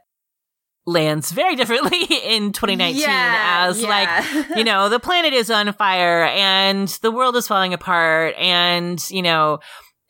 lands 0.85 1.31
very 1.31 1.55
differently 1.57 2.03
in 2.23 2.51
2019 2.51 3.01
yeah, 3.01 3.67
as 3.67 3.81
yeah. 3.81 3.87
like 3.87 4.57
you 4.57 4.63
know 4.63 4.89
the 4.89 4.99
planet 4.99 5.33
is 5.33 5.51
on 5.51 5.71
fire 5.73 6.23
and 6.23 6.87
the 7.01 7.11
world 7.11 7.35
is 7.35 7.47
falling 7.47 7.73
apart 7.73 8.33
and 8.37 9.09
you 9.11 9.21
know 9.21 9.59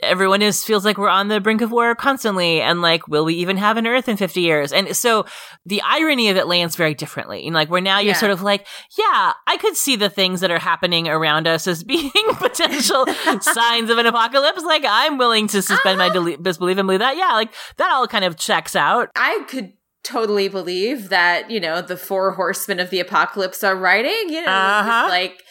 everyone 0.02 0.42
is 0.42 0.64
feels 0.64 0.86
like 0.86 0.98
we're 0.98 1.10
on 1.10 1.28
the 1.28 1.40
brink 1.42 1.62
of 1.62 1.72
war 1.72 1.94
constantly 1.96 2.62
and 2.62 2.82
like 2.82 3.08
will 3.08 3.26
we 3.26 3.34
even 3.36 3.58
have 3.58 3.76
an 3.78 3.86
earth 3.86 4.08
in 4.08 4.16
50 4.18 4.40
years? 4.42 4.72
And 4.72 4.96
so 4.96 5.26
the 5.66 5.82
irony 5.84 6.30
of 6.30 6.38
it 6.38 6.48
lands 6.48 6.76
very 6.76 6.94
differently. 6.94 7.46
And 7.46 7.54
like 7.54 7.70
where 7.70 7.82
now 7.82 8.00
you're 8.00 8.14
Yeah. 8.14 8.20
sort 8.20 8.32
of 8.32 8.42
like 8.42 8.66
yeah 8.98 9.34
i 9.48 9.58
could 9.58 9.76
see 9.76 9.96
the 9.96 10.10
things 10.10 10.40
that 10.42 10.52
are 10.52 10.60
happening 10.60 11.08
around 11.08 11.48
us 11.48 11.68
as 11.68 11.84
being 11.84 12.12
potential 12.36 13.06
signs 13.42 13.90
of 13.90 13.98
an 13.98 14.06
apocalypse. 14.06 14.64
Like 14.64 14.84
i'm 14.88 15.18
willing 15.18 15.48
to 15.48 15.62
suspend 15.62 15.98
my 15.98 16.10
dele- 16.10 16.38
disbelief 16.38 16.78
and 16.78 16.88
believe 16.88 17.00
that 17.00 17.18
yeah 17.18 17.34
like 17.34 17.54
that 17.78 17.92
all 17.92 18.08
kind 18.08 18.24
of 18.26 18.38
checks 18.38 18.76
out. 18.76 19.10
I 19.16 19.44
could 19.50 19.74
totally 20.02 20.48
believe 20.48 21.10
that, 21.10 21.52
you 21.52 21.60
know, 21.60 21.82
the 21.82 21.98
four 21.98 22.32
horsemen 22.32 22.80
of 22.80 22.90
the 22.90 23.02
apocalypse 23.02 23.64
are 23.66 23.76
riding 23.76 24.30
you 24.30 24.42
know, 24.42 24.52
Uh-huh. 24.52 25.08
like 25.10 25.44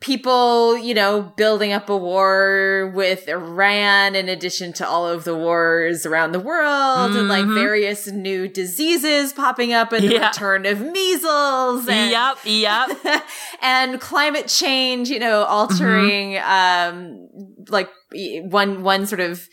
people, 0.00 0.78
you 0.78 0.94
know, 0.94 1.20
building 1.36 1.72
up 1.72 1.90
a 1.90 1.96
war 1.96 2.90
with 2.94 3.28
Iran 3.28 4.14
in 4.16 4.30
addition 4.30 4.72
to 4.74 4.88
all 4.88 5.06
of 5.06 5.24
the 5.24 5.36
wars 5.36 6.06
around 6.06 6.32
the 6.32 6.40
world 6.40 7.14
and 7.14 7.28
like 7.28 7.44
Mhm. 7.44 7.54
various 7.54 8.06
new 8.06 8.48
diseases 8.48 9.34
popping 9.34 9.74
up 9.74 9.92
and 9.92 10.08
the 10.08 10.14
Yeah. 10.14 10.28
return 10.28 10.64
of 10.64 10.80
measles 10.80 11.86
and 11.86 12.10
yep 12.10 12.38
yep 12.44 13.24
and 13.62 14.00
climate 14.00 14.48
change, 14.48 15.10
you 15.10 15.18
know, 15.18 15.44
altering 15.44 16.32
Mm-hmm. 16.32 16.88
um 16.96 17.28
like 17.68 17.90
one 18.50 18.82
one 18.82 19.06
sort 19.06 19.20
of 19.20 19.46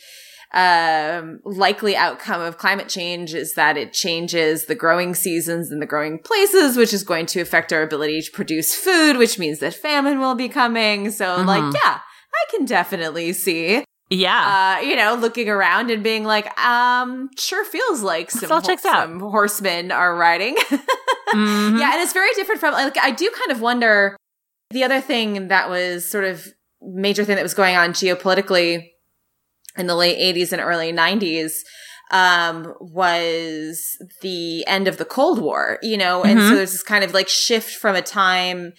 um, 0.54 1.40
likely 1.44 1.96
outcome 1.96 2.42
of 2.42 2.58
climate 2.58 2.88
change 2.88 3.34
is 3.34 3.54
that 3.56 3.78
it 3.78 3.94
changes 3.94 4.66
the 4.66 4.76
growing 4.76 5.14
seasons 5.14 5.72
and 5.72 5.82
the 5.82 5.86
growing 5.86 6.20
places, 6.20 6.78
which 6.78 6.94
is 6.94 7.04
going 7.04 7.26
to 7.28 7.42
affect 7.42 7.74
our 7.74 7.82
ability 7.82 8.22
to 8.22 8.32
produce 8.32 8.74
food, 8.74 9.18
which 9.18 9.38
means 9.38 9.60
that 9.60 9.74
famine 9.74 10.20
will 10.20 10.36
be 10.36 10.48
coming. 10.48 11.12
So, 11.12 11.26
mm-hmm. 11.26 11.48
like, 11.48 11.74
yeah, 11.74 12.00
I 12.00 12.52
can 12.52 12.66
definitely 12.66 13.34
see. 13.34 13.84
Yeah. 14.10 14.78
Uh, 14.80 14.82
you 14.82 14.96
know, 14.96 15.16
looking 15.16 15.50
around 15.50 15.92
and 15.92 16.02
being 16.02 16.24
like, 16.24 16.58
um, 16.58 17.30
sure 17.38 17.66
feels 17.66 18.02
like 18.02 18.32
some, 18.32 18.50
ho- 18.50 18.76
some 18.78 19.20
horsemen 19.20 19.92
are 19.92 20.16
riding. 20.16 20.56
mm-hmm. 20.70 21.78
Yeah. 21.78 21.92
And 21.94 22.02
it's 22.02 22.14
very 22.14 22.34
different 22.36 22.62
from, 22.62 22.74
like, 22.74 22.98
I 22.98 23.12
do 23.12 23.30
kind 23.32 23.52
of 23.52 23.60
wonder 23.60 24.16
the 24.70 24.86
other 24.86 25.02
thing 25.02 25.50
that 25.50 25.70
was 25.70 26.10
sort 26.10 26.24
of 26.24 26.48
major 26.82 27.26
thing 27.26 27.36
that 27.36 27.44
was 27.44 27.54
going 27.54 27.76
on 27.76 27.92
geopolitically 27.92 28.92
in 29.78 29.88
the 29.88 29.96
late 29.96 30.18
80s 30.18 30.52
and 30.52 30.62
early 30.62 30.92
90s 30.92 31.52
um, 32.12 32.74
was 32.80 33.98
the 34.22 34.66
end 34.66 34.88
of 34.88 34.98
the 34.98 35.06
Cold 35.06 35.42
War, 35.42 35.80
you 35.82 35.98
know, 35.98 36.24
and 36.24 36.40
mm-hmm. 36.40 36.50
so 36.50 36.56
there's 36.56 36.72
this 36.72 36.84
kind 36.84 37.04
of 37.04 37.14
like 37.14 37.28
shift 37.28 37.72
from 37.76 37.96
a 37.96 38.02
time, 38.02 38.74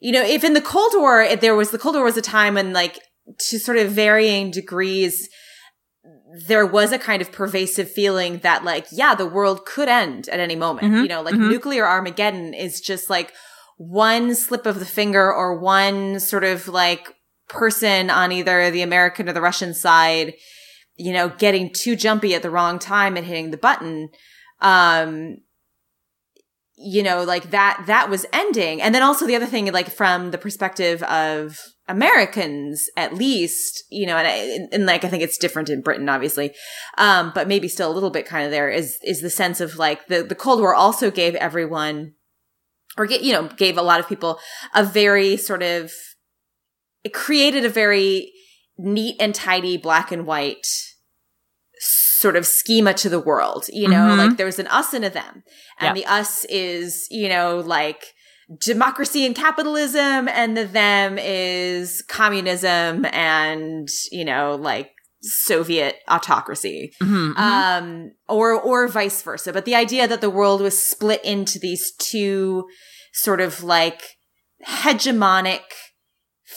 you 0.00 0.12
know, 0.12 0.22
if 0.22 0.44
in 0.44 0.54
the 0.54 0.60
Cold 0.60 0.92
War, 0.94 1.36
there 1.36 1.54
was, 1.54 1.70
the 1.70 1.78
Cold 1.78 1.94
War 1.94 2.04
was 2.04 2.16
a 2.16 2.22
time 2.22 2.54
when 2.54 2.72
like 2.72 3.00
to 3.48 3.58
sort 3.58 3.78
of 3.78 3.92
varying 3.92 4.50
degrees, 4.50 5.28
there 6.46 6.66
was 6.66 6.92
a 6.92 6.98
kind 6.98 7.22
of 7.22 7.32
pervasive 7.32 7.90
feeling 7.90 8.38
that 8.38 8.64
like, 8.64 8.86
yeah, 8.90 9.14
the 9.14 9.26
world 9.26 9.64
could 9.64 9.88
end 9.88 10.28
at 10.28 10.40
any 10.40 10.56
moment, 10.56 10.88
mm-hmm. 10.88 11.02
you 11.02 11.08
know, 11.08 11.22
like 11.22 11.34
mm-hmm. 11.34 11.48
nuclear 11.48 11.86
Armageddon 11.86 12.52
is 12.52 12.80
just 12.80 13.08
like 13.08 13.32
one 13.76 14.34
slip 14.34 14.66
of 14.66 14.78
the 14.78 14.86
finger 14.86 15.32
or 15.32 15.58
one 15.58 16.20
sort 16.20 16.44
of 16.44 16.68
like 16.68 17.14
person 17.48 18.10
on 18.10 18.32
either 18.32 18.70
the 18.70 18.82
American 18.82 19.28
or 19.28 19.32
the 19.32 19.40
Russian 19.40 19.74
side, 19.74 20.34
you 20.96 21.12
know, 21.12 21.28
getting 21.28 21.72
too 21.72 21.96
jumpy 21.96 22.34
at 22.34 22.42
the 22.42 22.50
wrong 22.50 22.78
time 22.78 23.16
and 23.16 23.26
hitting 23.26 23.50
the 23.50 23.56
button. 23.56 24.08
Um, 24.60 25.38
you 26.76 27.02
know, 27.02 27.22
like 27.22 27.50
that, 27.50 27.84
that 27.86 28.10
was 28.10 28.26
ending. 28.32 28.82
And 28.82 28.94
then 28.94 29.02
also 29.02 29.26
the 29.26 29.36
other 29.36 29.46
thing, 29.46 29.70
like 29.72 29.90
from 29.90 30.32
the 30.32 30.38
perspective 30.38 31.02
of 31.04 31.58
Americans, 31.86 32.88
at 32.96 33.14
least, 33.14 33.84
you 33.90 34.06
know, 34.06 34.16
and, 34.16 34.26
I, 34.26 34.68
and 34.72 34.86
like, 34.86 35.04
I 35.04 35.08
think 35.08 35.22
it's 35.22 35.38
different 35.38 35.68
in 35.68 35.82
Britain, 35.82 36.08
obviously. 36.08 36.52
Um, 36.98 37.30
but 37.34 37.46
maybe 37.46 37.68
still 37.68 37.90
a 37.90 37.94
little 37.94 38.10
bit 38.10 38.26
kind 38.26 38.44
of 38.44 38.50
there 38.50 38.70
is, 38.70 38.98
is 39.04 39.20
the 39.20 39.30
sense 39.30 39.60
of 39.60 39.76
like 39.76 40.06
the, 40.08 40.22
the 40.22 40.34
Cold 40.34 40.60
War 40.60 40.74
also 40.74 41.10
gave 41.10 41.34
everyone 41.36 42.14
or 42.96 43.06
you 43.06 43.32
know, 43.32 43.48
gave 43.48 43.76
a 43.76 43.82
lot 43.82 44.00
of 44.00 44.08
people 44.08 44.38
a 44.74 44.84
very 44.84 45.36
sort 45.36 45.62
of 45.62 45.92
it 47.04 47.12
created 47.12 47.64
a 47.64 47.68
very 47.68 48.32
neat 48.78 49.16
and 49.20 49.34
tidy 49.34 49.76
black 49.76 50.10
and 50.10 50.26
white 50.26 50.66
sort 51.78 52.36
of 52.36 52.46
schema 52.46 52.94
to 52.94 53.08
the 53.08 53.20
world. 53.20 53.66
You 53.68 53.88
know, 53.88 53.96
mm-hmm. 53.96 54.18
like 54.18 54.36
there 54.36 54.46
was 54.46 54.58
an 54.58 54.66
us 54.68 54.94
and 54.94 55.04
a 55.04 55.10
them. 55.10 55.42
And 55.78 55.96
the 55.96 56.06
us 56.06 56.44
is, 56.46 57.06
you 57.10 57.28
know, 57.28 57.58
like 57.58 58.02
democracy 58.60 59.26
and 59.26 59.34
capitalism 59.34 60.28
and 60.28 60.56
the 60.56 60.64
them 60.64 61.18
is 61.18 62.02
communism 62.08 63.06
and, 63.06 63.88
you 64.10 64.24
know, 64.24 64.56
like 64.56 64.90
Soviet 65.22 65.96
autocracy. 66.08 66.92
Mm-hmm, 67.02 67.32
mm-hmm. 67.32 67.38
Um, 67.38 68.12
or, 68.28 68.52
or 68.52 68.88
vice 68.88 69.22
versa. 69.22 69.52
But 69.52 69.64
the 69.64 69.74
idea 69.74 70.08
that 70.08 70.20
the 70.20 70.30
world 70.30 70.60
was 70.60 70.82
split 70.82 71.24
into 71.24 71.58
these 71.58 71.92
two 71.98 72.66
sort 73.12 73.40
of 73.40 73.62
like 73.62 74.02
hegemonic 74.66 75.62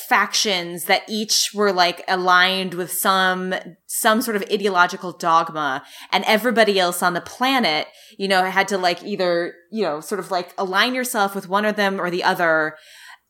factions 0.07 0.85
that 0.85 1.03
each 1.09 1.49
were 1.53 1.73
like 1.73 2.01
aligned 2.07 2.73
with 2.73 2.91
some 2.91 3.53
some 3.87 4.21
sort 4.21 4.37
of 4.37 4.43
ideological 4.51 5.11
dogma 5.11 5.83
and 6.13 6.23
everybody 6.25 6.79
else 6.79 7.03
on 7.03 7.13
the 7.13 7.19
planet 7.19 7.87
you 8.17 8.27
know 8.27 8.43
had 8.45 8.69
to 8.69 8.77
like 8.77 9.03
either 9.03 9.53
you 9.69 9.83
know 9.83 9.99
sort 9.99 10.19
of 10.19 10.31
like 10.31 10.53
align 10.57 10.95
yourself 10.95 11.35
with 11.35 11.49
one 11.49 11.65
of 11.65 11.75
them 11.75 11.99
or 11.99 12.09
the 12.09 12.23
other 12.23 12.77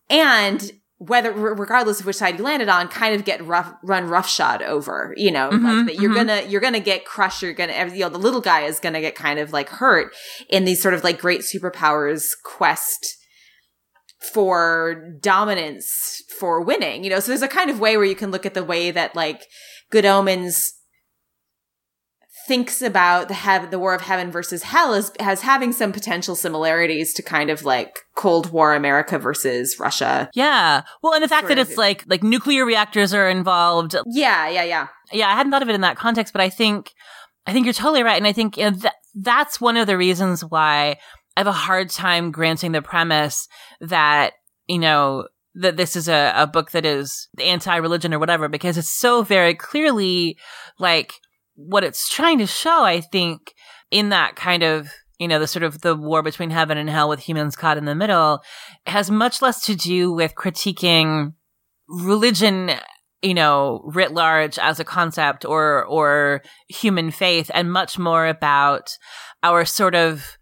and 0.10 0.72
whether 1.00 1.32
regardless 1.32 2.00
of 2.00 2.06
which 2.06 2.16
side 2.16 2.38
you 2.38 2.44
landed 2.44 2.70
on 2.70 2.88
kind 2.88 3.16
of 3.16 3.26
get 3.26 3.44
rough 3.46 3.74
run 3.84 4.08
roughshod 4.08 4.62
over 4.62 5.14
you 5.18 5.32
know 5.32 5.50
mm-hmm, 5.50 5.66
like 5.66 5.86
that 5.88 5.96
you're 5.96 6.12
mm-hmm. 6.12 6.28
gonna 6.28 6.42
you're 6.48 6.62
gonna 6.62 6.80
get 6.80 7.06
crushed 7.06 7.42
you're 7.42 7.54
gonna 7.54 7.88
you 7.94 8.02
know 8.02 8.10
the 8.10 8.20
little 8.20 8.42
guy 8.42 8.62
is 8.62 8.80
gonna 8.80 9.02
get 9.02 9.16
kind 9.16 9.40
of 9.40 9.52
like 9.52 9.70
hurt 9.70 10.14
in 10.50 10.64
these 10.66 10.82
sort 10.82 10.94
of 10.94 11.04
like 11.04 11.20
great 11.20 11.42
superpowers 11.42 12.30
quest 12.44 13.17
for 14.20 15.16
dominance 15.22 16.24
for 16.40 16.62
winning, 16.62 17.04
you 17.04 17.10
know? 17.10 17.20
So 17.20 17.32
there's 17.32 17.42
a 17.42 17.48
kind 17.48 17.70
of 17.70 17.80
way 17.80 17.98
where 17.98 18.06
you 18.06 18.16
can 18.16 18.32
look 18.32 18.46
at 18.46 18.54
the 18.54 18.64
way 18.64 18.92
that 18.92 19.16
like 19.16 19.46
Good 19.92 20.06
Omens 20.06 20.74
thinks 22.48 22.82
about 22.82 23.28
the 23.28 23.34
heaven, 23.34 23.70
the 23.70 23.78
war 23.78 23.94
of 23.94 24.00
heaven 24.00 24.32
versus 24.32 24.64
hell 24.64 24.94
as, 24.94 25.12
as 25.20 25.42
having 25.42 25.74
some 25.74 25.92
potential 25.92 26.34
similarities 26.34 27.14
to 27.14 27.22
kind 27.22 27.50
of 27.50 27.64
like 27.64 28.00
Cold 28.16 28.52
War 28.52 28.74
America 28.74 29.20
versus 29.20 29.76
Russia. 29.78 30.30
Yeah. 30.34 30.84
Well, 31.04 31.14
and 31.14 31.22
the 31.22 31.28
fact 31.28 31.50
that 31.50 31.60
it's 31.60 31.72
of, 31.72 31.78
like, 31.78 32.06
like 32.08 32.24
nuclear 32.24 32.66
reactors 32.66 33.14
are 33.14 33.30
involved. 33.30 33.98
Yeah, 34.06 34.48
yeah, 34.48 34.64
yeah. 34.64 34.88
Yeah, 35.12 35.28
I 35.28 35.36
hadn't 35.36 35.52
thought 35.52 35.62
of 35.62 35.68
it 35.68 35.76
in 35.76 35.82
that 35.82 35.98
context, 35.98 36.32
but 36.32 36.42
I 36.42 36.50
think, 36.50 36.94
I 37.46 37.52
think 37.52 37.66
you're 37.66 37.74
totally 37.74 38.04
right. 38.04 38.18
And 38.18 38.28
I 38.28 38.32
think 38.32 38.58
you 38.58 38.64
know, 38.64 38.72
that, 38.72 38.96
that's 39.14 39.60
one 39.60 39.76
of 39.76 39.86
the 39.88 39.98
reasons 39.98 40.46
why 40.46 41.00
I 41.38 41.42
have 41.42 41.48
a 41.48 41.52
hard 41.52 41.92
time 41.92 42.32
granting 42.32 42.72
the 42.72 42.82
premise 42.82 43.48
that, 43.80 44.34
you 44.66 44.80
know, 44.80 45.28
that 45.54 45.78
this 45.78 45.96
is 45.96 46.10
a, 46.10 46.34
a 46.36 46.48
book 46.48 46.72
that 46.72 46.84
is 46.84 47.28
anti-religion 47.40 48.12
or 48.12 48.18
whatever, 48.18 48.48
because 48.48 48.76
it's 48.76 48.90
so 48.90 49.22
very 49.22 49.54
clearly 49.54 50.40
like 50.80 51.14
what 51.54 51.84
it's 51.84 52.10
trying 52.10 52.40
to 52.40 52.48
show, 52.48 52.84
I 52.84 53.02
think, 53.02 53.54
in 53.92 54.10
that 54.10 54.36
kind 54.36 54.64
of, 54.64 54.90
you 55.20 55.28
know, 55.28 55.38
the 55.38 55.46
sort 55.46 55.62
of 55.62 55.82
the 55.82 55.96
war 55.96 56.24
between 56.24 56.50
heaven 56.50 56.76
and 56.76 56.90
hell 56.90 57.08
with 57.08 57.20
humans 57.20 57.56
caught 57.56 57.78
in 57.78 57.86
the 57.86 57.94
middle 57.94 58.42
has 58.88 59.12
much 59.12 59.40
less 59.40 59.64
to 59.68 59.76
do 59.76 60.12
with 60.12 60.34
critiquing 60.34 61.34
religion 61.88 62.72
you 63.22 63.34
know, 63.36 63.82
writ 63.86 64.12
large 64.12 64.58
as 64.60 64.80
a 64.80 64.84
concept 64.84 65.44
or, 65.44 65.86
or 65.86 66.42
human 66.68 67.10
faith 67.10 67.50
and 67.54 67.72
much 67.72 67.98
more 67.98 68.28
about 68.28 68.96
our 69.42 69.66
sort 69.66 69.96
of 69.96 70.38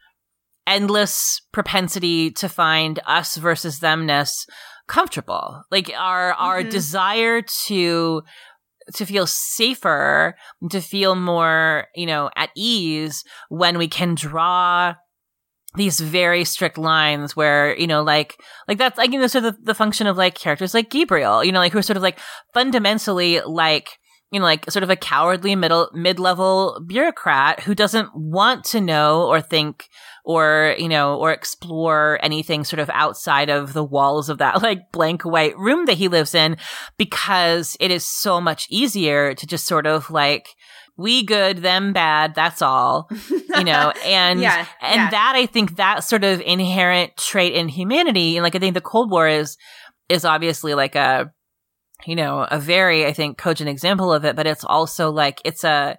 endless 0.68 1.42
propensity 1.52 2.32
to 2.32 2.50
find 2.50 3.00
us 3.06 3.36
versus 3.38 3.80
themness 3.80 4.48
comfortable. 4.88 5.64
Like 5.72 5.92
our 5.96 6.34
our 6.34 6.62
mm-hmm. 6.62 6.70
desire 6.70 7.42
to 7.68 8.24
to 8.94 9.06
feel 9.06 9.26
safer, 9.26 10.36
to 10.70 10.82
feel 10.82 11.16
more, 11.16 11.88
you 11.96 12.06
know, 12.06 12.30
at 12.36 12.52
ease 12.56 13.24
when 13.50 13.78
we 13.78 13.88
can 13.88 14.14
draw 14.16 14.94
these 15.76 16.00
very 16.00 16.46
strict 16.46 16.78
lines 16.78 17.36
where, 17.36 17.78
you 17.78 17.88
know, 17.88 18.04
like, 18.04 18.38
like 18.68 18.78
that's 18.78 18.98
like, 18.98 19.12
you 19.12 19.20
know, 19.20 19.28
sort 19.28 19.44
of 19.44 19.56
the, 19.56 19.62
the 19.64 19.74
function 19.74 20.08
of 20.08 20.18
like 20.18 20.36
characters 20.36 20.74
like 20.74 20.90
Gabriel, 20.90 21.44
you 21.44 21.52
know, 21.52 21.60
like 21.60 21.72
who 21.72 21.80
are 21.80 21.84
sort 21.84 21.98
of 21.98 22.04
like 22.04 22.20
fundamentally 22.54 23.42
like, 23.42 23.90
you 24.32 24.40
know, 24.40 24.46
like 24.46 24.70
sort 24.70 24.84
of 24.84 24.90
a 24.90 24.96
cowardly 24.96 25.56
middle, 25.56 25.90
mid-level 25.94 26.82
bureaucrat 26.86 27.62
who 27.62 27.76
doesn't 27.76 28.10
want 28.16 28.64
to 28.66 28.82
know 28.82 29.28
or 29.28 29.40
think 29.40 29.88
or, 30.26 30.76
you 30.80 30.90
know, 30.90 31.18
or 31.18 31.32
explore 31.32 32.20
anything 32.24 32.64
sort 32.64 32.80
of 32.80 32.90
outside 32.90 33.50
of 33.50 33.74
the 33.74 33.84
walls 33.84 34.28
of 34.28 34.40
that 34.40 34.62
like 34.64 34.92
blank 34.92 35.24
white 35.24 35.58
room 35.58 35.86
that 35.86 35.94
he 35.98 36.08
lives 36.08 36.34
in 36.34 36.58
because 36.98 37.78
it 37.80 37.92
is 37.92 38.06
so 38.06 38.42
much 38.42 38.68
easier 38.70 39.34
to 39.36 39.46
just 39.46 39.68
sort 39.68 39.86
of 39.86 40.10
like, 40.10 40.48
we 40.98 41.24
good, 41.24 41.58
them 41.58 41.92
bad, 41.94 42.36
that's 42.36 42.62
all, 42.62 43.10
you 43.30 43.64
know, 43.64 43.92
and, 44.06 44.40
yeah, 44.40 44.66
and 44.82 44.96
yeah. 44.96 45.10
that 45.10 45.34
I 45.36 45.46
think 45.46 45.76
that 45.76 46.06
sort 46.06 46.24
of 46.24 46.40
inherent 46.42 47.18
trait 47.18 47.54
in 47.54 47.68
humanity, 47.68 48.38
and 48.38 48.44
like 48.44 48.56
I 48.56 48.60
think 48.60 48.76
the 48.76 48.82
Cold 48.82 49.12
War 49.12 49.28
is, 49.28 49.58
is 50.08 50.24
obviously 50.24 50.74
like 50.74 50.96
a, 50.96 51.34
you 52.06 52.16
know, 52.16 52.48
a 52.50 52.60
very, 52.60 53.06
I 53.06 53.14
think, 53.14 53.38
cogent 53.38 53.70
example 53.70 54.14
of 54.14 54.26
it, 54.26 54.36
but 54.36 54.48
it's 54.48 54.64
also 54.64 55.12
like, 55.12 55.42
it's 55.44 55.64
a, 55.64 55.98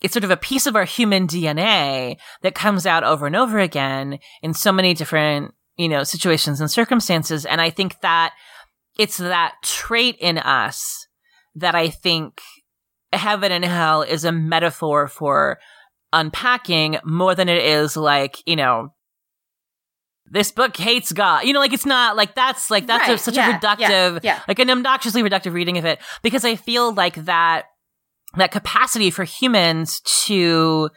it's 0.00 0.12
sort 0.12 0.24
of 0.24 0.30
a 0.30 0.36
piece 0.36 0.66
of 0.66 0.76
our 0.76 0.84
human 0.84 1.26
DNA 1.26 2.16
that 2.42 2.54
comes 2.54 2.86
out 2.86 3.04
over 3.04 3.26
and 3.26 3.36
over 3.36 3.58
again 3.58 4.18
in 4.42 4.54
so 4.54 4.70
many 4.72 4.94
different, 4.94 5.54
you 5.76 5.88
know, 5.88 6.04
situations 6.04 6.60
and 6.60 6.70
circumstances. 6.70 7.44
And 7.44 7.60
I 7.60 7.70
think 7.70 8.00
that 8.00 8.32
it's 8.98 9.16
that 9.16 9.54
trait 9.62 10.16
in 10.20 10.38
us 10.38 11.06
that 11.54 11.74
I 11.74 11.88
think 11.88 12.40
heaven 13.12 13.52
and 13.52 13.64
hell 13.64 14.02
is 14.02 14.24
a 14.24 14.32
metaphor 14.32 15.08
for 15.08 15.58
unpacking 16.12 16.98
more 17.04 17.34
than 17.34 17.48
it 17.48 17.64
is 17.64 17.96
like, 17.96 18.36
you 18.46 18.56
know, 18.56 18.92
this 20.30 20.52
book 20.52 20.76
hates 20.76 21.12
God. 21.12 21.44
You 21.44 21.52
know, 21.52 21.60
like 21.60 21.72
it's 21.72 21.86
not 21.86 22.16
like 22.16 22.34
that's 22.34 22.70
like 22.70 22.86
that's 22.86 23.08
right, 23.08 23.14
a, 23.14 23.18
such 23.18 23.36
yeah, 23.36 23.56
a 23.56 23.58
reductive, 23.58 24.20
yeah, 24.22 24.34
yeah. 24.34 24.40
like 24.48 24.58
an 24.58 24.70
obnoxiously 24.70 25.22
reductive 25.22 25.52
reading 25.52 25.78
of 25.78 25.84
it 25.84 25.98
because 26.22 26.44
I 26.44 26.56
feel 26.56 26.92
like 26.92 27.14
that 27.24 27.64
that 28.36 28.50
capacity 28.50 29.10
for 29.10 29.24
humans 29.24 30.00
to 30.26 30.90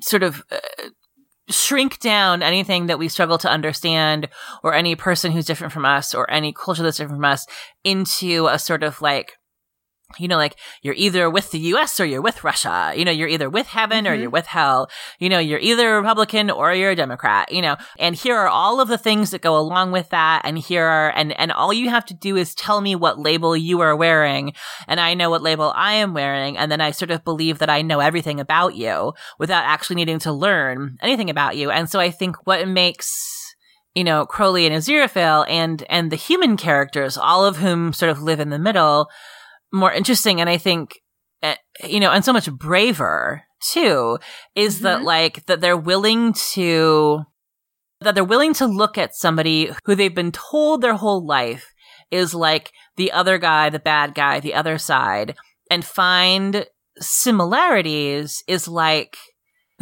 sort 0.00 0.22
of 0.22 0.42
uh, 0.50 0.58
shrink 1.48 2.00
down 2.00 2.42
anything 2.42 2.86
that 2.86 2.98
we 2.98 3.08
struggle 3.08 3.38
to 3.38 3.48
understand 3.48 4.28
or 4.62 4.74
any 4.74 4.96
person 4.96 5.32
who's 5.32 5.44
different 5.44 5.72
from 5.72 5.84
us 5.84 6.14
or 6.14 6.30
any 6.30 6.52
culture 6.52 6.82
that's 6.82 6.96
different 6.96 7.18
from 7.18 7.24
us 7.24 7.46
into 7.84 8.46
a 8.46 8.58
sort 8.58 8.82
of 8.82 9.00
like 9.02 9.34
you 10.18 10.28
know, 10.28 10.36
like 10.36 10.56
you're 10.82 10.94
either 10.96 11.28
with 11.28 11.50
the 11.50 11.58
US 11.58 12.00
or 12.00 12.04
you're 12.04 12.22
with 12.22 12.44
Russia. 12.44 12.92
You 12.96 13.04
know, 13.04 13.10
you're 13.10 13.28
either 13.28 13.48
with 13.50 13.66
heaven 13.66 14.04
mm-hmm. 14.04 14.12
or 14.12 14.16
you're 14.16 14.30
with 14.30 14.46
hell. 14.46 14.90
You 15.18 15.28
know, 15.28 15.38
you're 15.38 15.58
either 15.58 15.94
a 15.94 16.00
Republican 16.00 16.50
or 16.50 16.72
you're 16.74 16.90
a 16.90 16.96
Democrat, 16.96 17.52
you 17.52 17.62
know, 17.62 17.76
and 17.98 18.14
here 18.14 18.36
are 18.36 18.48
all 18.48 18.80
of 18.80 18.88
the 18.88 18.98
things 18.98 19.30
that 19.30 19.40
go 19.40 19.58
along 19.58 19.92
with 19.92 20.10
that. 20.10 20.42
And 20.44 20.58
here 20.58 20.84
are, 20.84 21.10
and, 21.10 21.38
and 21.38 21.52
all 21.52 21.72
you 21.72 21.90
have 21.90 22.04
to 22.06 22.14
do 22.14 22.36
is 22.36 22.54
tell 22.54 22.80
me 22.80 22.94
what 22.94 23.18
label 23.18 23.56
you 23.56 23.80
are 23.80 23.96
wearing. 23.96 24.52
And 24.88 25.00
I 25.00 25.14
know 25.14 25.30
what 25.30 25.42
label 25.42 25.72
I 25.74 25.94
am 25.94 26.14
wearing. 26.14 26.56
And 26.56 26.70
then 26.70 26.80
I 26.80 26.90
sort 26.90 27.10
of 27.10 27.24
believe 27.24 27.58
that 27.58 27.70
I 27.70 27.82
know 27.82 28.00
everything 28.00 28.40
about 28.40 28.74
you 28.74 29.12
without 29.38 29.64
actually 29.64 29.96
needing 29.96 30.18
to 30.20 30.32
learn 30.32 30.98
anything 31.02 31.30
about 31.30 31.56
you. 31.56 31.70
And 31.70 31.88
so 31.88 32.00
I 32.00 32.10
think 32.10 32.46
what 32.46 32.66
makes 32.68 33.32
you 33.94 34.04
know, 34.04 34.24
Crowley 34.24 34.66
and 34.66 34.74
Aziraphale 34.74 35.44
and, 35.48 35.84
and 35.88 36.10
the 36.10 36.16
human 36.16 36.56
characters, 36.56 37.18
all 37.18 37.44
of 37.44 37.58
whom 37.58 37.92
sort 37.92 38.10
of 38.10 38.22
live 38.22 38.40
in 38.40 38.50
the 38.50 38.58
middle, 38.58 39.10
more 39.72 39.92
interesting 39.92 40.40
and 40.40 40.50
I 40.50 40.58
think 40.58 41.00
eh, 41.42 41.56
you 41.84 42.00
know 42.00 42.10
and 42.10 42.24
so 42.24 42.32
much 42.32 42.50
braver 42.50 43.42
too 43.60 44.18
is 44.54 44.76
mm-hmm. 44.76 44.84
that 44.84 45.02
like 45.02 45.46
that 45.46 45.60
they're 45.60 45.76
willing 45.76 46.32
to 46.52 47.22
that 48.00 48.14
they're 48.14 48.24
willing 48.24 48.54
to 48.54 48.66
look 48.66 48.98
at 48.98 49.14
somebody 49.14 49.70
who 49.84 49.94
they've 49.94 50.14
been 50.14 50.32
told 50.32 50.80
their 50.80 50.94
whole 50.94 51.24
life 51.24 51.72
is 52.10 52.34
like 52.34 52.72
the 52.96 53.12
other 53.12 53.38
guy, 53.38 53.70
the 53.70 53.78
bad 53.78 54.14
guy, 54.14 54.40
the 54.40 54.54
other 54.54 54.76
side 54.76 55.34
and 55.72 55.86
find 55.86 56.66
similarities 56.98 58.44
is 58.46 58.68
like 58.68 59.16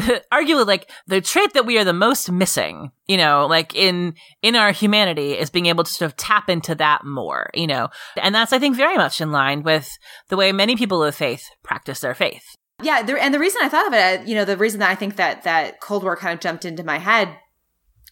arguably 0.32 0.66
like 0.66 0.90
the 1.06 1.20
trait 1.20 1.52
that 1.54 1.66
we 1.66 1.78
are 1.78 1.84
the 1.84 1.92
most 1.92 2.30
missing, 2.30 2.90
you 3.06 3.16
know, 3.16 3.46
like 3.46 3.74
in 3.74 4.14
in 4.42 4.56
our 4.56 4.72
humanity 4.72 5.32
is 5.32 5.50
being 5.50 5.66
able 5.66 5.84
to 5.84 5.92
sort 5.92 6.10
of 6.10 6.16
tap 6.16 6.48
into 6.48 6.74
that 6.76 7.04
more, 7.04 7.50
you 7.54 7.66
know. 7.66 7.88
And 8.16 8.34
that's 8.34 8.52
I 8.52 8.58
think 8.58 8.76
very 8.76 8.96
much 8.96 9.20
in 9.20 9.32
line 9.32 9.62
with 9.62 9.90
the 10.28 10.36
way 10.36 10.52
many 10.52 10.76
people 10.76 11.02
of 11.02 11.14
faith 11.14 11.44
practice 11.62 12.00
their 12.00 12.14
faith. 12.14 12.44
Yeah, 12.82 13.02
there, 13.02 13.18
and 13.18 13.34
the 13.34 13.38
reason 13.38 13.60
I 13.62 13.68
thought 13.68 13.88
of 13.88 13.92
it, 13.92 14.26
you 14.26 14.34
know, 14.34 14.46
the 14.46 14.56
reason 14.56 14.80
that 14.80 14.90
I 14.90 14.94
think 14.94 15.16
that 15.16 15.42
that 15.42 15.80
Cold 15.80 16.02
War 16.02 16.16
kind 16.16 16.32
of 16.32 16.40
jumped 16.40 16.64
into 16.64 16.84
my 16.84 16.98
head 16.98 17.36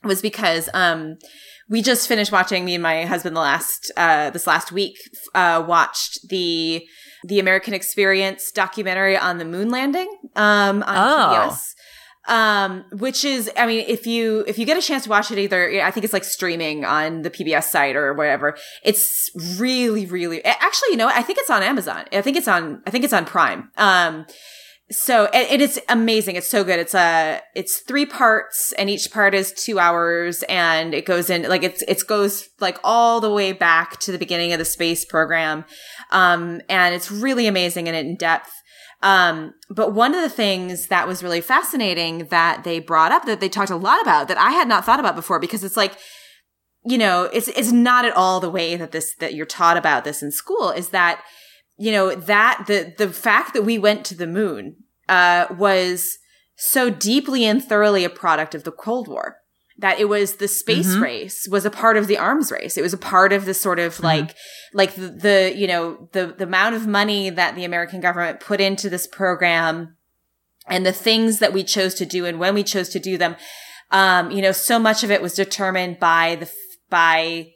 was 0.04 0.22
because 0.22 0.68
um 0.74 1.16
we 1.70 1.82
just 1.82 2.08
finished 2.08 2.32
watching 2.32 2.64
me 2.64 2.74
and 2.74 2.82
my 2.82 3.04
husband 3.04 3.34
the 3.34 3.40
last 3.40 3.90
uh 3.96 4.30
this 4.30 4.46
last 4.46 4.72
week 4.72 4.96
uh 5.34 5.64
watched 5.66 6.28
the 6.28 6.86
the 7.24 7.40
American 7.40 7.74
Experience 7.74 8.52
documentary 8.52 9.16
on 9.16 9.38
the 9.38 9.44
moon 9.44 9.70
landing 9.70 10.08
um, 10.36 10.82
on 10.84 10.96
oh. 10.96 11.50
PBS. 11.50 11.74
Um, 12.28 12.84
which 12.92 13.24
is, 13.24 13.50
I 13.56 13.66
mean, 13.66 13.84
if 13.88 14.06
you, 14.06 14.44
if 14.46 14.58
you 14.58 14.66
get 14.66 14.76
a 14.76 14.82
chance 14.82 15.04
to 15.04 15.10
watch 15.10 15.30
it 15.30 15.38
either, 15.38 15.82
I 15.82 15.90
think 15.90 16.04
it's 16.04 16.12
like 16.12 16.24
streaming 16.24 16.84
on 16.84 17.22
the 17.22 17.30
PBS 17.30 17.64
site 17.64 17.96
or 17.96 18.12
whatever. 18.12 18.56
It's 18.84 19.30
really, 19.58 20.04
really, 20.04 20.44
actually, 20.44 20.90
you 20.90 20.96
know, 20.96 21.08
I 21.08 21.22
think 21.22 21.38
it's 21.38 21.48
on 21.48 21.62
Amazon. 21.62 22.04
I 22.12 22.20
think 22.20 22.36
it's 22.36 22.46
on, 22.46 22.82
I 22.86 22.90
think 22.90 23.04
it's 23.04 23.14
on 23.14 23.24
Prime. 23.24 23.70
Um, 23.78 24.26
so 24.90 25.26
and, 25.26 25.60
it's 25.60 25.78
amazing 25.88 26.36
it's 26.36 26.48
so 26.48 26.64
good 26.64 26.78
it's 26.78 26.94
a 26.94 26.98
uh, 27.36 27.40
it's 27.54 27.80
three 27.80 28.06
parts 28.06 28.72
and 28.78 28.88
each 28.88 29.10
part 29.12 29.34
is 29.34 29.52
two 29.52 29.78
hours 29.78 30.42
and 30.44 30.94
it 30.94 31.04
goes 31.04 31.28
in 31.28 31.42
like 31.42 31.62
it's 31.62 31.82
it 31.82 32.02
goes 32.06 32.48
like 32.60 32.78
all 32.82 33.20
the 33.20 33.30
way 33.30 33.52
back 33.52 33.98
to 34.00 34.12
the 34.12 34.18
beginning 34.18 34.52
of 34.52 34.58
the 34.58 34.64
space 34.64 35.04
program 35.04 35.64
um 36.10 36.60
and 36.68 36.94
it's 36.94 37.10
really 37.10 37.46
amazing 37.46 37.86
and 37.86 37.96
in 37.96 38.16
depth 38.16 38.57
um 39.02 39.54
but 39.70 39.92
one 39.92 40.14
of 40.14 40.22
the 40.22 40.28
things 40.28 40.88
that 40.88 41.06
was 41.06 41.22
really 41.22 41.40
fascinating 41.40 42.26
that 42.26 42.64
they 42.64 42.80
brought 42.80 43.12
up 43.12 43.24
that 43.26 43.40
they 43.40 43.48
talked 43.48 43.70
a 43.70 43.76
lot 43.76 44.00
about 44.02 44.28
that 44.28 44.38
i 44.38 44.50
had 44.50 44.66
not 44.66 44.84
thought 44.84 45.00
about 45.00 45.14
before 45.14 45.38
because 45.38 45.62
it's 45.62 45.76
like 45.76 45.96
you 46.84 46.98
know 46.98 47.24
it's 47.32 47.48
it's 47.48 47.72
not 47.72 48.04
at 48.04 48.16
all 48.16 48.40
the 48.40 48.50
way 48.50 48.74
that 48.76 48.92
this 48.92 49.14
that 49.16 49.34
you're 49.34 49.46
taught 49.46 49.76
about 49.76 50.04
this 50.04 50.22
in 50.22 50.32
school 50.32 50.70
is 50.70 50.88
that 50.88 51.22
you 51.78 51.92
know, 51.92 52.14
that 52.14 52.64
the 52.66 52.92
the 52.98 53.08
fact 53.08 53.54
that 53.54 53.62
we 53.62 53.78
went 53.78 54.04
to 54.06 54.16
the 54.16 54.26
moon 54.26 54.76
uh, 55.08 55.46
was 55.56 56.18
so 56.56 56.90
deeply 56.90 57.44
and 57.44 57.64
thoroughly 57.64 58.04
a 58.04 58.10
product 58.10 58.54
of 58.54 58.64
the 58.64 58.72
Cold 58.72 59.06
War 59.06 59.36
that 59.78 60.00
it 60.00 60.08
was 60.08 60.36
the 60.36 60.48
space 60.48 60.88
mm-hmm. 60.88 61.02
race 61.02 61.48
was 61.48 61.64
a 61.64 61.70
part 61.70 61.96
of 61.96 62.08
the 62.08 62.18
arms 62.18 62.50
race. 62.50 62.76
It 62.76 62.82
was 62.82 62.92
a 62.92 62.98
part 62.98 63.32
of 63.32 63.44
the 63.44 63.54
sort 63.54 63.78
of 63.78 63.94
mm-hmm. 63.94 64.04
like, 64.04 64.34
like 64.74 64.94
the, 64.94 65.08
the, 65.08 65.54
you 65.56 65.66
know, 65.66 66.08
the, 66.12 66.34
the 66.36 66.44
amount 66.44 66.74
of 66.74 66.86
money 66.86 67.30
that 67.30 67.54
the 67.54 67.64
American 67.64 68.00
government 68.00 68.40
put 68.40 68.60
into 68.60 68.90
this 68.90 69.06
program 69.06 69.96
and 70.66 70.84
the 70.84 70.92
things 70.92 71.38
that 71.38 71.52
we 71.52 71.62
chose 71.62 71.94
to 71.94 72.04
do 72.04 72.26
and 72.26 72.40
when 72.40 72.54
we 72.54 72.64
chose 72.64 72.88
to 72.90 72.98
do 72.98 73.16
them. 73.16 73.36
Um, 73.90 74.30
you 74.30 74.42
know, 74.42 74.52
so 74.52 74.78
much 74.78 75.02
of 75.02 75.10
it 75.10 75.22
was 75.22 75.34
determined 75.34 75.98
by 75.98 76.36
the, 76.36 76.50
by 76.90 77.52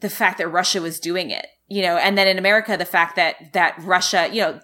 the 0.00 0.10
fact 0.10 0.38
that 0.38 0.48
Russia 0.48 0.82
was 0.82 1.00
doing 1.00 1.30
it 1.30 1.46
you 1.70 1.82
know, 1.82 1.98
and 1.98 2.16
then 2.16 2.26
in 2.26 2.38
America, 2.38 2.78
the 2.78 2.86
fact 2.86 3.16
that, 3.16 3.52
that 3.52 3.74
Russia, 3.82 4.30
you 4.32 4.40
know, 4.40 4.60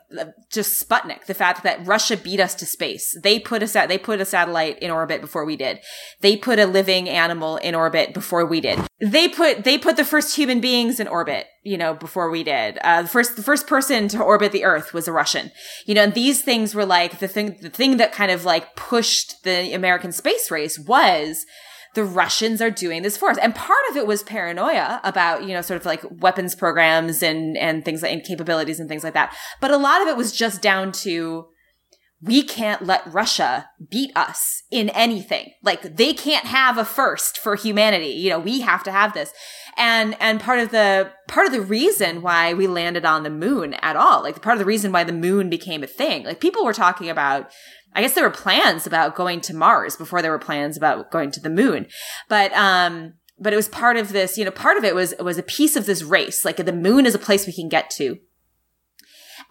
just 0.50 0.88
Sputnik, 0.88 1.26
the 1.26 1.34
fact 1.34 1.62
that 1.62 1.86
Russia 1.86 2.16
beat 2.16 2.40
us 2.40 2.54
to 2.54 2.66
space. 2.66 3.14
They 3.22 3.38
put 3.38 3.62
us 3.62 3.76
at, 3.76 3.90
they 3.90 3.98
put 3.98 4.22
a 4.22 4.24
satellite 4.24 4.78
in 4.78 4.90
orbit 4.90 5.20
before 5.20 5.44
we 5.44 5.54
did. 5.54 5.80
They 6.22 6.34
put 6.34 6.58
a 6.58 6.66
living 6.66 7.06
animal 7.10 7.58
in 7.58 7.74
orbit 7.74 8.14
before 8.14 8.46
we 8.46 8.62
did. 8.62 8.80
They 9.00 9.28
put, 9.28 9.64
they 9.64 9.76
put 9.76 9.96
the 9.96 10.04
first 10.04 10.34
human 10.34 10.60
beings 10.60 10.98
in 10.98 11.06
orbit, 11.06 11.46
you 11.62 11.76
know, 11.76 11.92
before 11.92 12.30
we 12.30 12.42
did. 12.42 12.78
Uh, 12.78 13.02
the 13.02 13.08
first, 13.08 13.36
the 13.36 13.42
first 13.42 13.66
person 13.66 14.08
to 14.08 14.22
orbit 14.22 14.52
the 14.52 14.64
earth 14.64 14.94
was 14.94 15.06
a 15.06 15.12
Russian. 15.12 15.50
You 15.84 15.94
know, 15.94 16.04
and 16.04 16.14
these 16.14 16.40
things 16.40 16.74
were 16.74 16.86
like 16.86 17.18
the 17.18 17.28
thing, 17.28 17.58
the 17.60 17.68
thing 17.68 17.98
that 17.98 18.12
kind 18.12 18.30
of 18.30 18.46
like 18.46 18.76
pushed 18.76 19.42
the 19.44 19.74
American 19.74 20.10
space 20.10 20.50
race 20.50 20.78
was 20.78 21.44
the 21.94 22.04
Russians 22.04 22.60
are 22.60 22.70
doing 22.70 23.02
this 23.02 23.16
for 23.16 23.30
us. 23.30 23.38
And 23.38 23.54
part 23.54 23.78
of 23.90 23.96
it 23.96 24.06
was 24.06 24.22
paranoia 24.22 25.00
about, 25.04 25.42
you 25.42 25.54
know, 25.54 25.62
sort 25.62 25.80
of 25.80 25.86
like 25.86 26.04
weapons 26.10 26.54
programs 26.54 27.22
and, 27.22 27.56
and 27.56 27.84
things 27.84 28.02
like, 28.02 28.12
and 28.12 28.22
capabilities 28.22 28.80
and 28.80 28.88
things 28.88 29.04
like 29.04 29.14
that. 29.14 29.34
But 29.60 29.70
a 29.70 29.76
lot 29.76 30.02
of 30.02 30.08
it 30.08 30.16
was 30.16 30.32
just 30.32 30.60
down 30.60 30.92
to, 30.92 31.46
we 32.20 32.42
can't 32.42 32.86
let 32.86 33.12
Russia 33.12 33.68
beat 33.90 34.10
us 34.16 34.62
in 34.70 34.88
anything. 34.90 35.50
Like 35.62 35.96
they 35.96 36.14
can't 36.14 36.46
have 36.46 36.78
a 36.78 36.84
first 36.84 37.38
for 37.38 37.54
humanity. 37.54 38.08
You 38.08 38.30
know, 38.30 38.38
we 38.38 38.60
have 38.60 38.82
to 38.84 38.92
have 38.92 39.12
this. 39.12 39.30
And, 39.76 40.16
and 40.20 40.40
part 40.40 40.60
of 40.60 40.70
the, 40.70 41.12
part 41.28 41.46
of 41.46 41.52
the 41.52 41.60
reason 41.60 42.22
why 42.22 42.54
we 42.54 42.66
landed 42.66 43.04
on 43.04 43.24
the 43.24 43.30
moon 43.30 43.74
at 43.74 43.96
all, 43.96 44.22
like 44.22 44.40
part 44.40 44.54
of 44.54 44.58
the 44.58 44.64
reason 44.64 44.90
why 44.90 45.04
the 45.04 45.12
moon 45.12 45.50
became 45.50 45.82
a 45.82 45.88
thing, 45.88 46.24
like 46.24 46.40
people 46.40 46.64
were 46.64 46.72
talking 46.72 47.10
about, 47.10 47.50
I 47.94 48.02
guess 48.02 48.14
there 48.14 48.24
were 48.24 48.30
plans 48.30 48.86
about 48.86 49.14
going 49.14 49.40
to 49.42 49.54
Mars 49.54 49.96
before 49.96 50.20
there 50.20 50.30
were 50.30 50.38
plans 50.38 50.76
about 50.76 51.10
going 51.10 51.30
to 51.32 51.40
the 51.40 51.50
moon. 51.50 51.86
But, 52.28 52.52
um, 52.52 53.14
but 53.38 53.52
it 53.52 53.56
was 53.56 53.68
part 53.68 53.96
of 53.96 54.12
this, 54.12 54.36
you 54.36 54.44
know, 54.44 54.50
part 54.50 54.76
of 54.76 54.84
it 54.84 54.94
was, 54.94 55.14
was 55.20 55.38
a 55.38 55.42
piece 55.42 55.76
of 55.76 55.86
this 55.86 56.02
race. 56.02 56.44
Like 56.44 56.56
the 56.56 56.72
moon 56.72 57.06
is 57.06 57.14
a 57.14 57.18
place 57.18 57.46
we 57.46 57.52
can 57.52 57.68
get 57.68 57.90
to. 57.90 58.18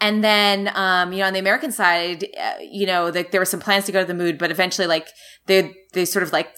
And 0.02 0.24
then, 0.24 0.70
um, 0.76 1.14
you 1.14 1.20
know, 1.20 1.28
on 1.28 1.34
the 1.34 1.40
American 1.40 1.72
side, 1.72 2.26
uh, 2.38 2.56
you 2.60 2.86
know, 2.86 3.12
the, 3.12 3.26
there 3.32 3.40
were 3.40 3.46
some 3.46 3.60
plans 3.60 3.86
to 3.86 3.92
go 3.92 4.02
to 4.02 4.06
the 4.06 4.14
moon, 4.14 4.38
but 4.38 4.52
eventually, 4.52 4.88
like, 4.88 5.08
they, 5.46 5.74
they 5.94 6.04
sort 6.04 6.24
of 6.24 6.34
like 6.34 6.50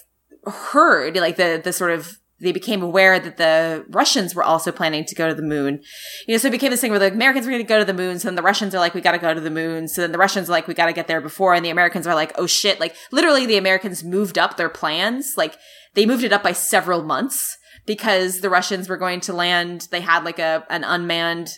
heard, 0.44 1.16
like 1.16 1.36
the, 1.36 1.60
the 1.62 1.72
sort 1.72 1.92
of 1.92 2.18
they 2.40 2.52
became 2.52 2.82
aware 2.82 3.18
that 3.18 3.38
the 3.38 3.84
Russians 3.88 4.34
were 4.34 4.42
also 4.42 4.70
planning 4.70 5.04
to 5.06 5.14
go 5.14 5.28
to 5.28 5.34
the 5.34 5.42
moon. 5.42 5.80
You 6.26 6.34
know, 6.34 6.38
so 6.38 6.48
it 6.48 6.52
became 6.52 6.70
this 6.70 6.80
thing 6.80 6.90
where 6.90 7.00
the 7.00 7.10
Americans 7.10 7.46
were 7.46 7.52
going 7.52 7.64
to 7.64 7.68
go 7.68 7.78
to 7.78 7.84
the 7.84 7.94
moon. 7.94 8.18
So 8.18 8.28
then 8.28 8.34
the 8.34 8.42
Russians 8.42 8.74
are 8.74 8.78
like, 8.78 8.94
we 8.94 9.00
got 9.00 9.12
to 9.12 9.18
go 9.18 9.32
to 9.32 9.40
the 9.40 9.50
moon. 9.50 9.88
So 9.88 10.02
then 10.02 10.12
the 10.12 10.18
Russians 10.18 10.48
are 10.48 10.52
like, 10.52 10.68
we 10.68 10.74
got 10.74 10.86
to 10.86 10.92
get 10.92 11.06
there 11.06 11.20
before. 11.20 11.54
And 11.54 11.64
the 11.64 11.70
Americans 11.70 12.06
are 12.06 12.14
like, 12.14 12.32
oh 12.36 12.46
shit. 12.46 12.78
Like 12.78 12.94
literally 13.10 13.46
the 13.46 13.56
Americans 13.56 14.04
moved 14.04 14.36
up 14.36 14.56
their 14.56 14.68
plans. 14.68 15.34
Like 15.36 15.56
they 15.94 16.04
moved 16.04 16.24
it 16.24 16.32
up 16.32 16.42
by 16.42 16.52
several 16.52 17.02
months 17.02 17.56
because 17.86 18.40
the 18.40 18.50
Russians 18.50 18.88
were 18.88 18.98
going 18.98 19.20
to 19.20 19.32
land. 19.32 19.88
They 19.90 20.00
had 20.02 20.24
like 20.24 20.38
a, 20.38 20.66
an 20.68 20.84
unmanned 20.84 21.50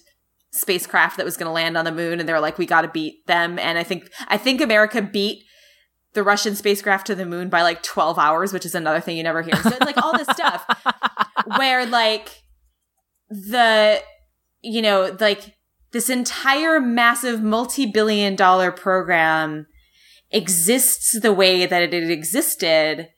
spacecraft 0.52 1.16
that 1.16 1.26
was 1.26 1.36
going 1.36 1.48
to 1.48 1.52
land 1.52 1.76
on 1.76 1.84
the 1.84 1.92
moon. 1.92 2.20
And 2.20 2.28
they 2.28 2.32
were 2.32 2.40
like, 2.40 2.56
we 2.56 2.66
got 2.66 2.82
to 2.82 2.88
beat 2.88 3.26
them. 3.26 3.58
And 3.58 3.78
I 3.78 3.82
think, 3.82 4.08
I 4.28 4.36
think 4.36 4.60
America 4.60 5.02
beat 5.02 5.44
the 6.14 6.22
Russian 6.22 6.54
spacecraft 6.54 7.06
to 7.08 7.14
the 7.14 7.26
moon 7.26 7.48
by 7.48 7.62
like 7.62 7.82
12 7.82 8.18
hours, 8.18 8.52
which 8.52 8.66
is 8.66 8.74
another 8.74 9.00
thing 9.00 9.16
you 9.16 9.22
never 9.22 9.42
hear. 9.42 9.56
So 9.56 9.70
it's 9.70 9.80
like 9.80 9.98
all 9.98 10.16
this 10.16 10.28
stuff 10.28 10.64
where 11.56 11.86
like 11.86 12.42
the, 13.28 14.00
you 14.62 14.82
know, 14.82 15.16
like 15.20 15.54
this 15.92 16.10
entire 16.10 16.80
massive 16.80 17.42
multi-billion 17.42 18.36
dollar 18.36 18.72
program 18.72 19.66
exists 20.30 21.18
the 21.20 21.32
way 21.32 21.66
that 21.66 21.82
it 21.82 22.10
existed 22.10 23.08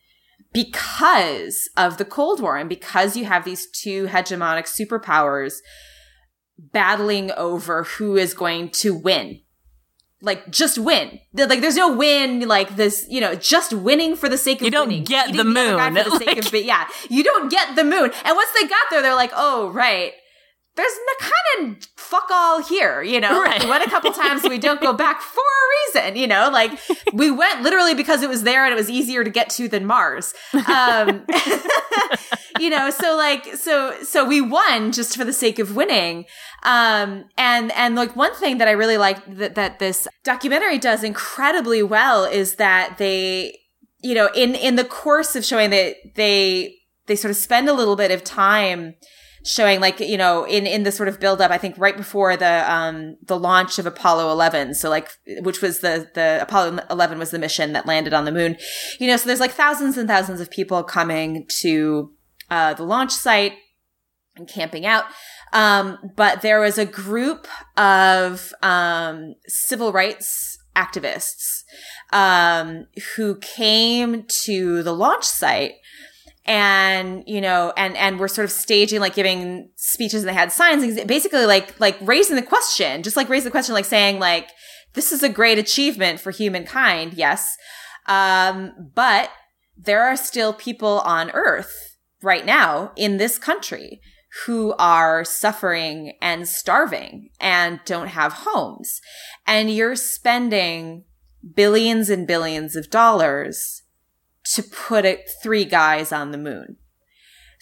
because 0.52 1.68
of 1.76 1.96
the 1.96 2.04
Cold 2.04 2.40
War 2.40 2.56
and 2.56 2.68
because 2.68 3.16
you 3.16 3.24
have 3.24 3.44
these 3.44 3.68
two 3.70 4.06
hegemonic 4.06 4.66
superpowers 4.66 5.54
battling 6.58 7.30
over 7.32 7.84
who 7.84 8.16
is 8.16 8.34
going 8.34 8.68
to 8.70 8.94
win 8.94 9.40
like 10.22 10.50
just 10.50 10.78
win. 10.78 11.20
Like 11.34 11.60
there's 11.60 11.76
no 11.76 11.94
win 11.94 12.46
like 12.46 12.76
this, 12.76 13.06
you 13.08 13.20
know, 13.20 13.34
just 13.34 13.72
winning 13.72 14.16
for 14.16 14.28
the 14.28 14.38
sake 14.38 14.58
of 14.58 14.64
You 14.64 14.70
don't 14.70 14.88
winning. 14.88 15.04
get 15.04 15.34
the 15.34 15.44
moon. 15.44 15.94
The 15.94 16.02
for 16.02 16.10
the 16.10 16.10
like... 16.26 16.42
sake 16.42 16.46
of, 16.46 16.64
yeah, 16.64 16.86
you 17.08 17.24
don't 17.24 17.50
get 17.50 17.76
the 17.76 17.84
moon. 17.84 18.10
And 18.24 18.36
once 18.36 18.50
they 18.60 18.66
got 18.66 18.86
there, 18.90 19.02
they're 19.02 19.14
like, 19.14 19.32
oh 19.34 19.70
right, 19.70 20.12
there's 20.80 20.92
kind 21.60 21.76
of 21.76 21.86
fuck 21.96 22.28
all 22.30 22.62
here, 22.62 23.02
you 23.02 23.20
know. 23.20 23.42
Right. 23.42 23.62
We 23.62 23.68
went 23.68 23.84
a 23.84 23.90
couple 23.90 24.12
times, 24.12 24.42
we 24.42 24.58
don't 24.58 24.80
go 24.80 24.92
back 24.92 25.20
for 25.20 25.40
a 25.40 26.00
reason, 26.00 26.16
you 26.16 26.26
know. 26.26 26.48
Like 26.50 26.78
we 27.12 27.30
went 27.30 27.62
literally 27.62 27.94
because 27.94 28.22
it 28.22 28.28
was 28.28 28.42
there 28.42 28.64
and 28.64 28.72
it 28.72 28.76
was 28.76 28.88
easier 28.88 29.22
to 29.22 29.30
get 29.30 29.50
to 29.50 29.68
than 29.68 29.84
Mars. 29.84 30.32
Um, 30.66 31.26
you 32.58 32.70
know, 32.70 32.90
so 32.90 33.14
like, 33.16 33.44
so 33.56 34.02
so 34.02 34.24
we 34.24 34.40
won 34.40 34.92
just 34.92 35.16
for 35.16 35.24
the 35.24 35.32
sake 35.32 35.58
of 35.58 35.76
winning. 35.76 36.24
Um, 36.62 37.26
and 37.36 37.72
and 37.72 37.94
like 37.94 38.16
one 38.16 38.34
thing 38.34 38.58
that 38.58 38.68
I 38.68 38.72
really 38.72 38.96
like 38.96 39.24
that 39.36 39.54
that 39.56 39.78
this 39.78 40.08
documentary 40.24 40.78
does 40.78 41.04
incredibly 41.04 41.82
well 41.82 42.24
is 42.24 42.56
that 42.56 42.96
they, 42.98 43.58
you 44.02 44.14
know, 44.14 44.30
in 44.34 44.54
in 44.54 44.76
the 44.76 44.84
course 44.84 45.36
of 45.36 45.44
showing 45.44 45.70
that 45.70 45.96
they 46.14 46.76
they 47.06 47.16
sort 47.16 47.30
of 47.30 47.36
spend 47.36 47.68
a 47.68 47.74
little 47.74 47.96
bit 47.96 48.10
of 48.10 48.24
time 48.24 48.94
showing 49.42 49.80
like 49.80 50.00
you 50.00 50.18
know 50.18 50.44
in 50.44 50.66
in 50.66 50.82
the 50.82 50.92
sort 50.92 51.08
of 51.08 51.18
build 51.18 51.40
up 51.40 51.50
i 51.50 51.56
think 51.56 51.74
right 51.78 51.96
before 51.96 52.36
the 52.36 52.70
um 52.70 53.16
the 53.22 53.38
launch 53.38 53.78
of 53.78 53.86
apollo 53.86 54.30
11 54.30 54.74
so 54.74 54.90
like 54.90 55.08
which 55.40 55.62
was 55.62 55.80
the 55.80 56.10
the 56.14 56.38
apollo 56.42 56.78
11 56.90 57.18
was 57.18 57.30
the 57.30 57.38
mission 57.38 57.72
that 57.72 57.86
landed 57.86 58.12
on 58.12 58.26
the 58.26 58.32
moon 58.32 58.56
you 58.98 59.06
know 59.06 59.16
so 59.16 59.26
there's 59.26 59.40
like 59.40 59.52
thousands 59.52 59.96
and 59.96 60.08
thousands 60.08 60.40
of 60.40 60.50
people 60.50 60.82
coming 60.82 61.46
to 61.60 62.12
uh 62.50 62.74
the 62.74 62.82
launch 62.82 63.12
site 63.12 63.54
and 64.36 64.48
camping 64.48 64.86
out. 64.86 65.04
Um 65.52 65.98
but 66.16 66.42
there 66.42 66.60
was 66.60 66.78
a 66.78 66.86
group 66.86 67.46
of 67.76 68.52
um 68.62 69.34
civil 69.46 69.92
rights 69.92 70.58
activists 70.76 71.62
um 72.12 72.86
who 73.16 73.36
came 73.36 74.24
to 74.44 74.82
the 74.82 74.94
launch 74.94 75.24
site 75.24 75.74
and 76.46 77.22
you 77.26 77.40
know 77.40 77.72
and 77.76 77.96
and 77.96 78.18
we're 78.18 78.28
sort 78.28 78.44
of 78.44 78.50
staging 78.50 79.00
like 79.00 79.14
giving 79.14 79.68
speeches 79.76 80.22
and 80.22 80.28
they 80.28 80.34
had 80.34 80.50
signs 80.50 81.02
basically 81.04 81.44
like 81.44 81.78
like 81.78 81.96
raising 82.00 82.36
the 82.36 82.42
question 82.42 83.02
just 83.02 83.16
like 83.16 83.28
raising 83.28 83.44
the 83.44 83.50
question 83.50 83.74
like 83.74 83.84
saying 83.84 84.18
like 84.18 84.48
this 84.94 85.12
is 85.12 85.22
a 85.22 85.28
great 85.28 85.58
achievement 85.58 86.18
for 86.18 86.30
humankind 86.30 87.14
yes. 87.14 87.56
Um 88.06 88.72
but 88.94 89.30
there 89.76 90.02
are 90.02 90.16
still 90.16 90.52
people 90.52 91.00
on 91.00 91.30
earth 91.32 91.96
right 92.22 92.44
now 92.44 92.92
in 92.96 93.16
this 93.16 93.38
country 93.38 94.00
who 94.46 94.74
are 94.78 95.24
suffering 95.24 96.12
and 96.22 96.46
starving 96.46 97.30
and 97.40 97.80
don't 97.84 98.08
have 98.08 98.32
homes. 98.32 99.00
And 99.46 99.70
you're 99.70 99.96
spending 99.96 101.04
billions 101.54 102.08
and 102.10 102.26
billions 102.26 102.76
of 102.76 102.90
dollars 102.90 103.79
to 104.54 104.62
put 104.62 105.04
it 105.04 105.28
three 105.42 105.64
guys 105.64 106.12
on 106.12 106.30
the 106.30 106.38
moon. 106.38 106.76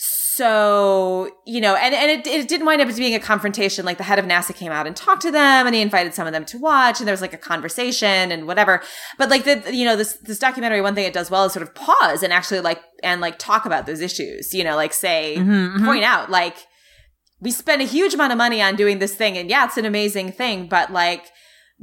So, 0.01 1.29
you 1.45 1.61
know, 1.61 1.75
and, 1.75 1.93
and 1.93 2.13
it, 2.13 2.25
it 2.25 2.47
didn't 2.47 2.65
wind 2.65 2.81
up 2.81 2.87
as 2.87 2.97
being 2.97 3.17
a 3.17 3.19
confrontation. 3.19 3.85
Like 3.85 3.99
the 3.99 4.05
head 4.05 4.21
of 4.21 4.25
NASA 4.25 4.55
came 4.55 4.71
out 4.71 4.87
and 4.87 4.95
talked 4.95 5.23
to 5.23 5.33
them 5.33 5.67
and 5.67 5.75
he 5.75 5.83
invited 5.83 6.15
some 6.15 6.29
of 6.29 6.33
them 6.33 6.45
to 6.45 6.59
watch 6.59 7.01
and 7.01 7.09
there 7.09 7.13
was 7.13 7.21
like 7.21 7.33
a 7.33 7.39
conversation 7.39 8.31
and 8.31 8.47
whatever. 8.47 8.81
But 9.19 9.31
like 9.31 9.43
the, 9.43 9.75
you 9.75 9.85
know, 9.85 9.97
this, 9.97 10.13
this 10.23 10.39
documentary, 10.39 10.81
one 10.81 10.95
thing 10.95 11.05
it 11.05 11.13
does 11.13 11.29
well 11.29 11.47
is 11.47 11.53
sort 11.53 11.65
of 11.65 11.75
pause 11.75 12.23
and 12.23 12.33
actually 12.33 12.61
like, 12.61 12.81
and 13.03 13.21
like 13.21 13.41
talk 13.41 13.67
about 13.67 13.87
those 13.87 14.01
issues, 14.01 14.55
you 14.55 14.63
know, 14.63 14.77
like 14.77 14.93
say, 14.93 15.35
mm-hmm, 15.37 15.51
mm-hmm. 15.51 15.85
point 15.85 16.05
out 16.05 16.31
like, 16.31 16.69
we 17.41 17.51
spend 17.51 17.83
a 17.83 17.87
huge 17.87 18.15
amount 18.15 18.31
of 18.31 18.39
money 18.39 18.63
on 18.63 18.77
doing 18.77 19.01
this 19.01 19.17
thing 19.17 19.37
and 19.37 19.51
yeah, 19.51 19.65
it's 19.65 19.77
an 19.77 19.85
amazing 19.85 20.31
thing, 20.31 20.69
but 20.69 20.93
like, 20.93 21.25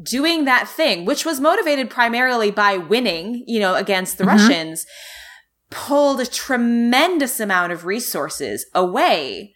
doing 0.02 0.46
that 0.46 0.68
thing, 0.68 1.06
which 1.06 1.26
was 1.26 1.40
motivated 1.40 1.90
primarily 1.90 2.52
by 2.52 2.78
winning, 2.78 3.44
you 3.48 3.60
know, 3.60 3.76
against 3.76 4.18
the 4.18 4.24
mm-hmm. 4.24 4.38
Russians, 4.38 4.86
pulled 5.70 6.20
a 6.20 6.26
tremendous 6.26 7.40
amount 7.40 7.72
of 7.72 7.86
resources 7.86 8.66
away 8.74 9.54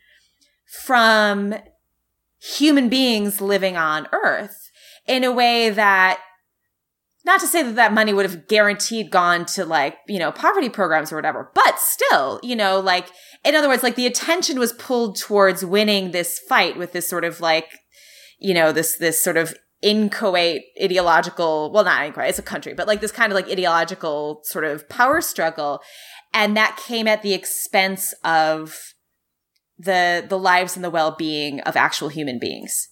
from 0.85 1.55
human 2.39 2.89
beings 2.89 3.41
living 3.41 3.75
on 3.75 4.07
Earth 4.11 4.71
in 5.07 5.23
a 5.23 5.31
way 5.31 5.69
that 5.69 6.19
not 7.25 7.41
to 7.41 7.47
say 7.47 7.61
that 7.61 7.75
that 7.75 7.93
money 7.93 8.13
would 8.13 8.25
have 8.25 8.47
guaranteed 8.47 9.11
gone 9.11 9.45
to 9.45 9.65
like, 9.65 9.97
you 10.07 10.19
know, 10.19 10.31
poverty 10.31 10.69
programs 10.69 11.11
or 11.11 11.15
whatever, 11.15 11.51
but 11.53 11.77
still, 11.79 12.39
you 12.41 12.55
know, 12.55 12.79
like, 12.79 13.09
in 13.43 13.55
other 13.55 13.67
words, 13.67 13.83
like 13.83 13.95
the 13.95 14.07
attention 14.07 14.57
was 14.57 14.73
pulled 14.73 15.17
towards 15.17 15.65
winning 15.65 16.11
this 16.11 16.39
fight 16.39 16.77
with 16.77 16.93
this 16.93 17.09
sort 17.09 17.25
of 17.25 17.41
like, 17.41 17.69
you 18.39 18.53
know, 18.53 18.71
this, 18.71 18.97
this 18.97 19.21
sort 19.21 19.37
of 19.37 19.53
inchoate 19.81 20.63
ideological, 20.81 21.71
well, 21.71 21.83
not 21.83 22.05
inchoate, 22.05 22.29
it's 22.29 22.39
a 22.39 22.43
country, 22.43 22.73
but 22.73 22.87
like 22.87 23.01
this 23.01 23.11
kind 23.11 23.31
of 23.31 23.35
like 23.35 23.49
ideological 23.49 24.41
sort 24.43 24.65
of 24.65 24.87
power 24.89 25.21
struggle. 25.21 25.81
And 26.33 26.55
that 26.57 26.77
came 26.77 27.07
at 27.07 27.21
the 27.21 27.33
expense 27.33 28.13
of 28.23 28.93
the, 29.77 30.25
the 30.27 30.37
lives 30.37 30.75
and 30.75 30.83
the 30.83 30.89
well-being 30.89 31.61
of 31.61 31.75
actual 31.75 32.09
human 32.09 32.39
beings. 32.39 32.89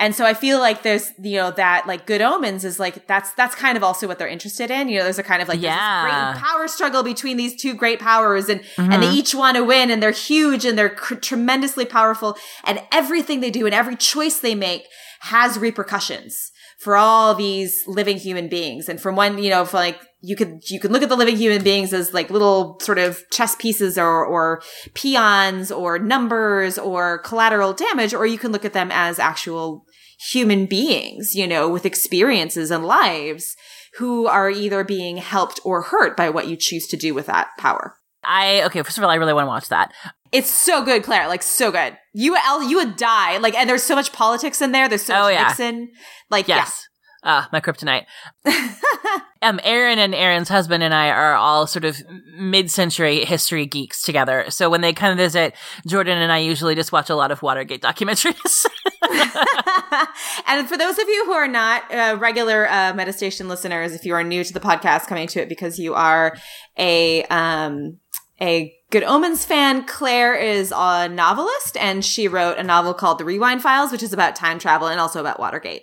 And 0.00 0.14
so 0.14 0.24
I 0.24 0.32
feel 0.32 0.60
like 0.60 0.82
there's, 0.82 1.10
you 1.20 1.38
know, 1.38 1.50
that 1.52 1.88
like 1.88 2.06
good 2.06 2.20
omens 2.20 2.64
is 2.64 2.78
like, 2.78 3.08
that's, 3.08 3.32
that's 3.32 3.56
kind 3.56 3.76
of 3.76 3.82
also 3.82 4.06
what 4.06 4.18
they're 4.18 4.28
interested 4.28 4.70
in. 4.70 4.88
You 4.88 4.98
know, 4.98 5.04
there's 5.04 5.18
a 5.18 5.24
kind 5.24 5.42
of 5.42 5.48
like, 5.48 5.60
yeah. 5.60 6.34
great 6.34 6.40
power 6.40 6.68
struggle 6.68 7.02
between 7.02 7.36
these 7.36 7.60
two 7.60 7.74
great 7.74 7.98
powers 7.98 8.48
and, 8.48 8.60
mm-hmm. 8.60 8.92
and 8.92 9.02
they 9.02 9.10
each 9.10 9.34
want 9.34 9.56
to 9.56 9.64
win 9.64 9.90
and 9.90 10.00
they're 10.00 10.12
huge 10.12 10.64
and 10.64 10.78
they're 10.78 10.88
cr- 10.88 11.16
tremendously 11.16 11.84
powerful 11.84 12.36
and 12.62 12.80
everything 12.92 13.40
they 13.40 13.50
do 13.50 13.66
and 13.66 13.74
every 13.74 13.96
choice 13.96 14.38
they 14.38 14.54
make 14.54 14.84
has 15.20 15.58
repercussions 15.58 16.52
for 16.78 16.96
all 16.96 17.34
these 17.34 17.82
living 17.86 18.16
human 18.16 18.48
beings. 18.48 18.88
And 18.88 19.00
from 19.00 19.16
one, 19.16 19.42
you 19.42 19.50
know, 19.50 19.64
for 19.64 19.76
like, 19.76 19.98
you 20.20 20.36
could, 20.36 20.60
you 20.68 20.80
could 20.80 20.90
look 20.90 21.02
at 21.02 21.08
the 21.08 21.16
living 21.16 21.36
human 21.36 21.62
beings 21.62 21.92
as 21.92 22.12
like 22.12 22.30
little 22.30 22.78
sort 22.80 22.98
of 22.98 23.22
chess 23.30 23.54
pieces 23.56 23.98
or, 23.98 24.24
or 24.24 24.62
peons 24.94 25.70
or 25.70 25.98
numbers 25.98 26.78
or 26.78 27.18
collateral 27.18 27.72
damage, 27.72 28.14
or 28.14 28.26
you 28.26 28.38
can 28.38 28.52
look 28.52 28.64
at 28.64 28.72
them 28.72 28.90
as 28.92 29.18
actual 29.18 29.84
human 30.30 30.66
beings, 30.66 31.34
you 31.34 31.46
know, 31.46 31.68
with 31.68 31.86
experiences 31.86 32.70
and 32.70 32.84
lives 32.84 33.56
who 33.94 34.26
are 34.26 34.50
either 34.50 34.84
being 34.84 35.16
helped 35.16 35.60
or 35.64 35.82
hurt 35.82 36.16
by 36.16 36.28
what 36.28 36.48
you 36.48 36.56
choose 36.56 36.86
to 36.88 36.96
do 36.96 37.14
with 37.14 37.26
that 37.26 37.48
power. 37.58 37.96
I 38.24 38.62
okay. 38.64 38.82
First 38.82 38.98
of 38.98 39.04
all, 39.04 39.10
I 39.10 39.14
really 39.14 39.32
want 39.32 39.44
to 39.44 39.48
watch 39.48 39.68
that. 39.68 39.92
It's 40.32 40.50
so 40.50 40.84
good, 40.84 41.02
Claire. 41.02 41.28
Like 41.28 41.42
so 41.42 41.70
good. 41.70 41.96
You 42.12 42.36
you 42.66 42.76
would 42.76 42.96
die. 42.96 43.38
Like, 43.38 43.54
and 43.54 43.68
there's 43.68 43.82
so 43.82 43.94
much 43.94 44.12
politics 44.12 44.60
in 44.60 44.72
there. 44.72 44.88
There's 44.88 45.04
so 45.04 45.14
oh, 45.14 45.22
much 45.22 45.34
yeah. 45.34 45.46
Nixon. 45.48 45.90
Like, 46.30 46.48
yes. 46.48 46.88
Ah, 47.24 47.46
uh, 47.46 47.48
my 47.52 47.60
kryptonite. 47.60 48.04
um, 49.42 49.58
Erin 49.64 49.98
and 49.98 50.14
Erin's 50.14 50.48
husband 50.48 50.84
and 50.84 50.94
I 50.94 51.10
are 51.10 51.34
all 51.34 51.66
sort 51.66 51.84
of 51.84 52.00
mid-century 52.36 53.24
history 53.24 53.66
geeks 53.66 54.02
together. 54.02 54.44
So 54.50 54.70
when 54.70 54.82
they 54.82 54.92
come 54.92 55.16
visit, 55.16 55.54
Jordan 55.86 56.18
and 56.18 56.30
I 56.30 56.38
usually 56.38 56.76
just 56.76 56.92
watch 56.92 57.10
a 57.10 57.16
lot 57.16 57.32
of 57.32 57.42
Watergate 57.42 57.82
documentaries. 57.82 58.66
and 60.46 60.68
for 60.68 60.76
those 60.76 60.98
of 60.98 61.08
you 61.08 61.24
who 61.26 61.32
are 61.32 61.48
not 61.48 61.92
uh, 61.92 62.16
regular 62.20 62.68
uh, 62.68 62.92
Metastation 62.92 63.48
listeners, 63.48 63.94
if 63.94 64.04
you 64.04 64.14
are 64.14 64.22
new 64.22 64.44
to 64.44 64.52
the 64.52 64.60
podcast, 64.60 65.08
coming 65.08 65.26
to 65.28 65.42
it 65.42 65.48
because 65.48 65.78
you 65.78 65.94
are 65.94 66.36
a 66.78 67.24
um, 67.24 67.98
a 68.40 68.77
Good 68.90 69.04
Omens 69.04 69.44
fan, 69.44 69.84
Claire 69.84 70.34
is 70.34 70.72
a 70.74 71.08
novelist 71.10 71.76
and 71.76 72.02
she 72.02 72.26
wrote 72.26 72.56
a 72.56 72.62
novel 72.62 72.94
called 72.94 73.18
The 73.18 73.24
Rewind 73.24 73.60
Files, 73.60 73.92
which 73.92 74.02
is 74.02 74.14
about 74.14 74.34
time 74.34 74.58
travel 74.58 74.88
and 74.88 74.98
also 74.98 75.20
about 75.20 75.38
Watergate. 75.38 75.82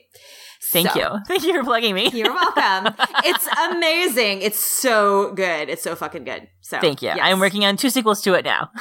Thank 0.72 0.90
so, 0.90 1.00
you. 1.00 1.20
Thank 1.28 1.44
you 1.44 1.54
for 1.54 1.64
plugging 1.64 1.94
me. 1.94 2.10
You're 2.12 2.34
welcome. 2.34 2.96
it's 3.24 3.48
amazing. 3.70 4.42
It's 4.42 4.60
so 4.60 5.34
good. 5.34 5.70
It's 5.70 5.84
so 5.84 5.96
fucking 5.96 6.24
good. 6.24 6.48
So 6.62 6.80
Thank 6.80 7.04
you. 7.04 7.10
Yes. 7.10 7.20
I'm 7.22 7.40
working 7.40 7.64
on 7.64 7.78
two 7.78 7.92
sequels 7.92 8.22
to 8.24 8.34
it 8.34 8.44
now. 8.44 8.72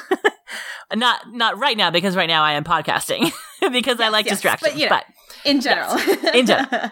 not 0.95 1.21
not 1.31 1.59
right 1.59 1.77
now 1.77 1.91
because 1.91 2.17
right 2.17 2.29
now 2.29 2.43
I 2.43 2.53
am 2.53 2.65
podcasting 2.65 3.31
because 3.61 3.99
yes, 3.99 4.01
I 4.01 4.09
like 4.09 4.25
yes, 4.25 4.37
distractions. 4.37 4.73
But, 4.73 4.81
you 4.81 4.89
know, 4.89 4.97
but 4.97 5.05
in 5.45 5.61
general. 5.61 5.99
in 6.35 6.47
general. 6.47 6.91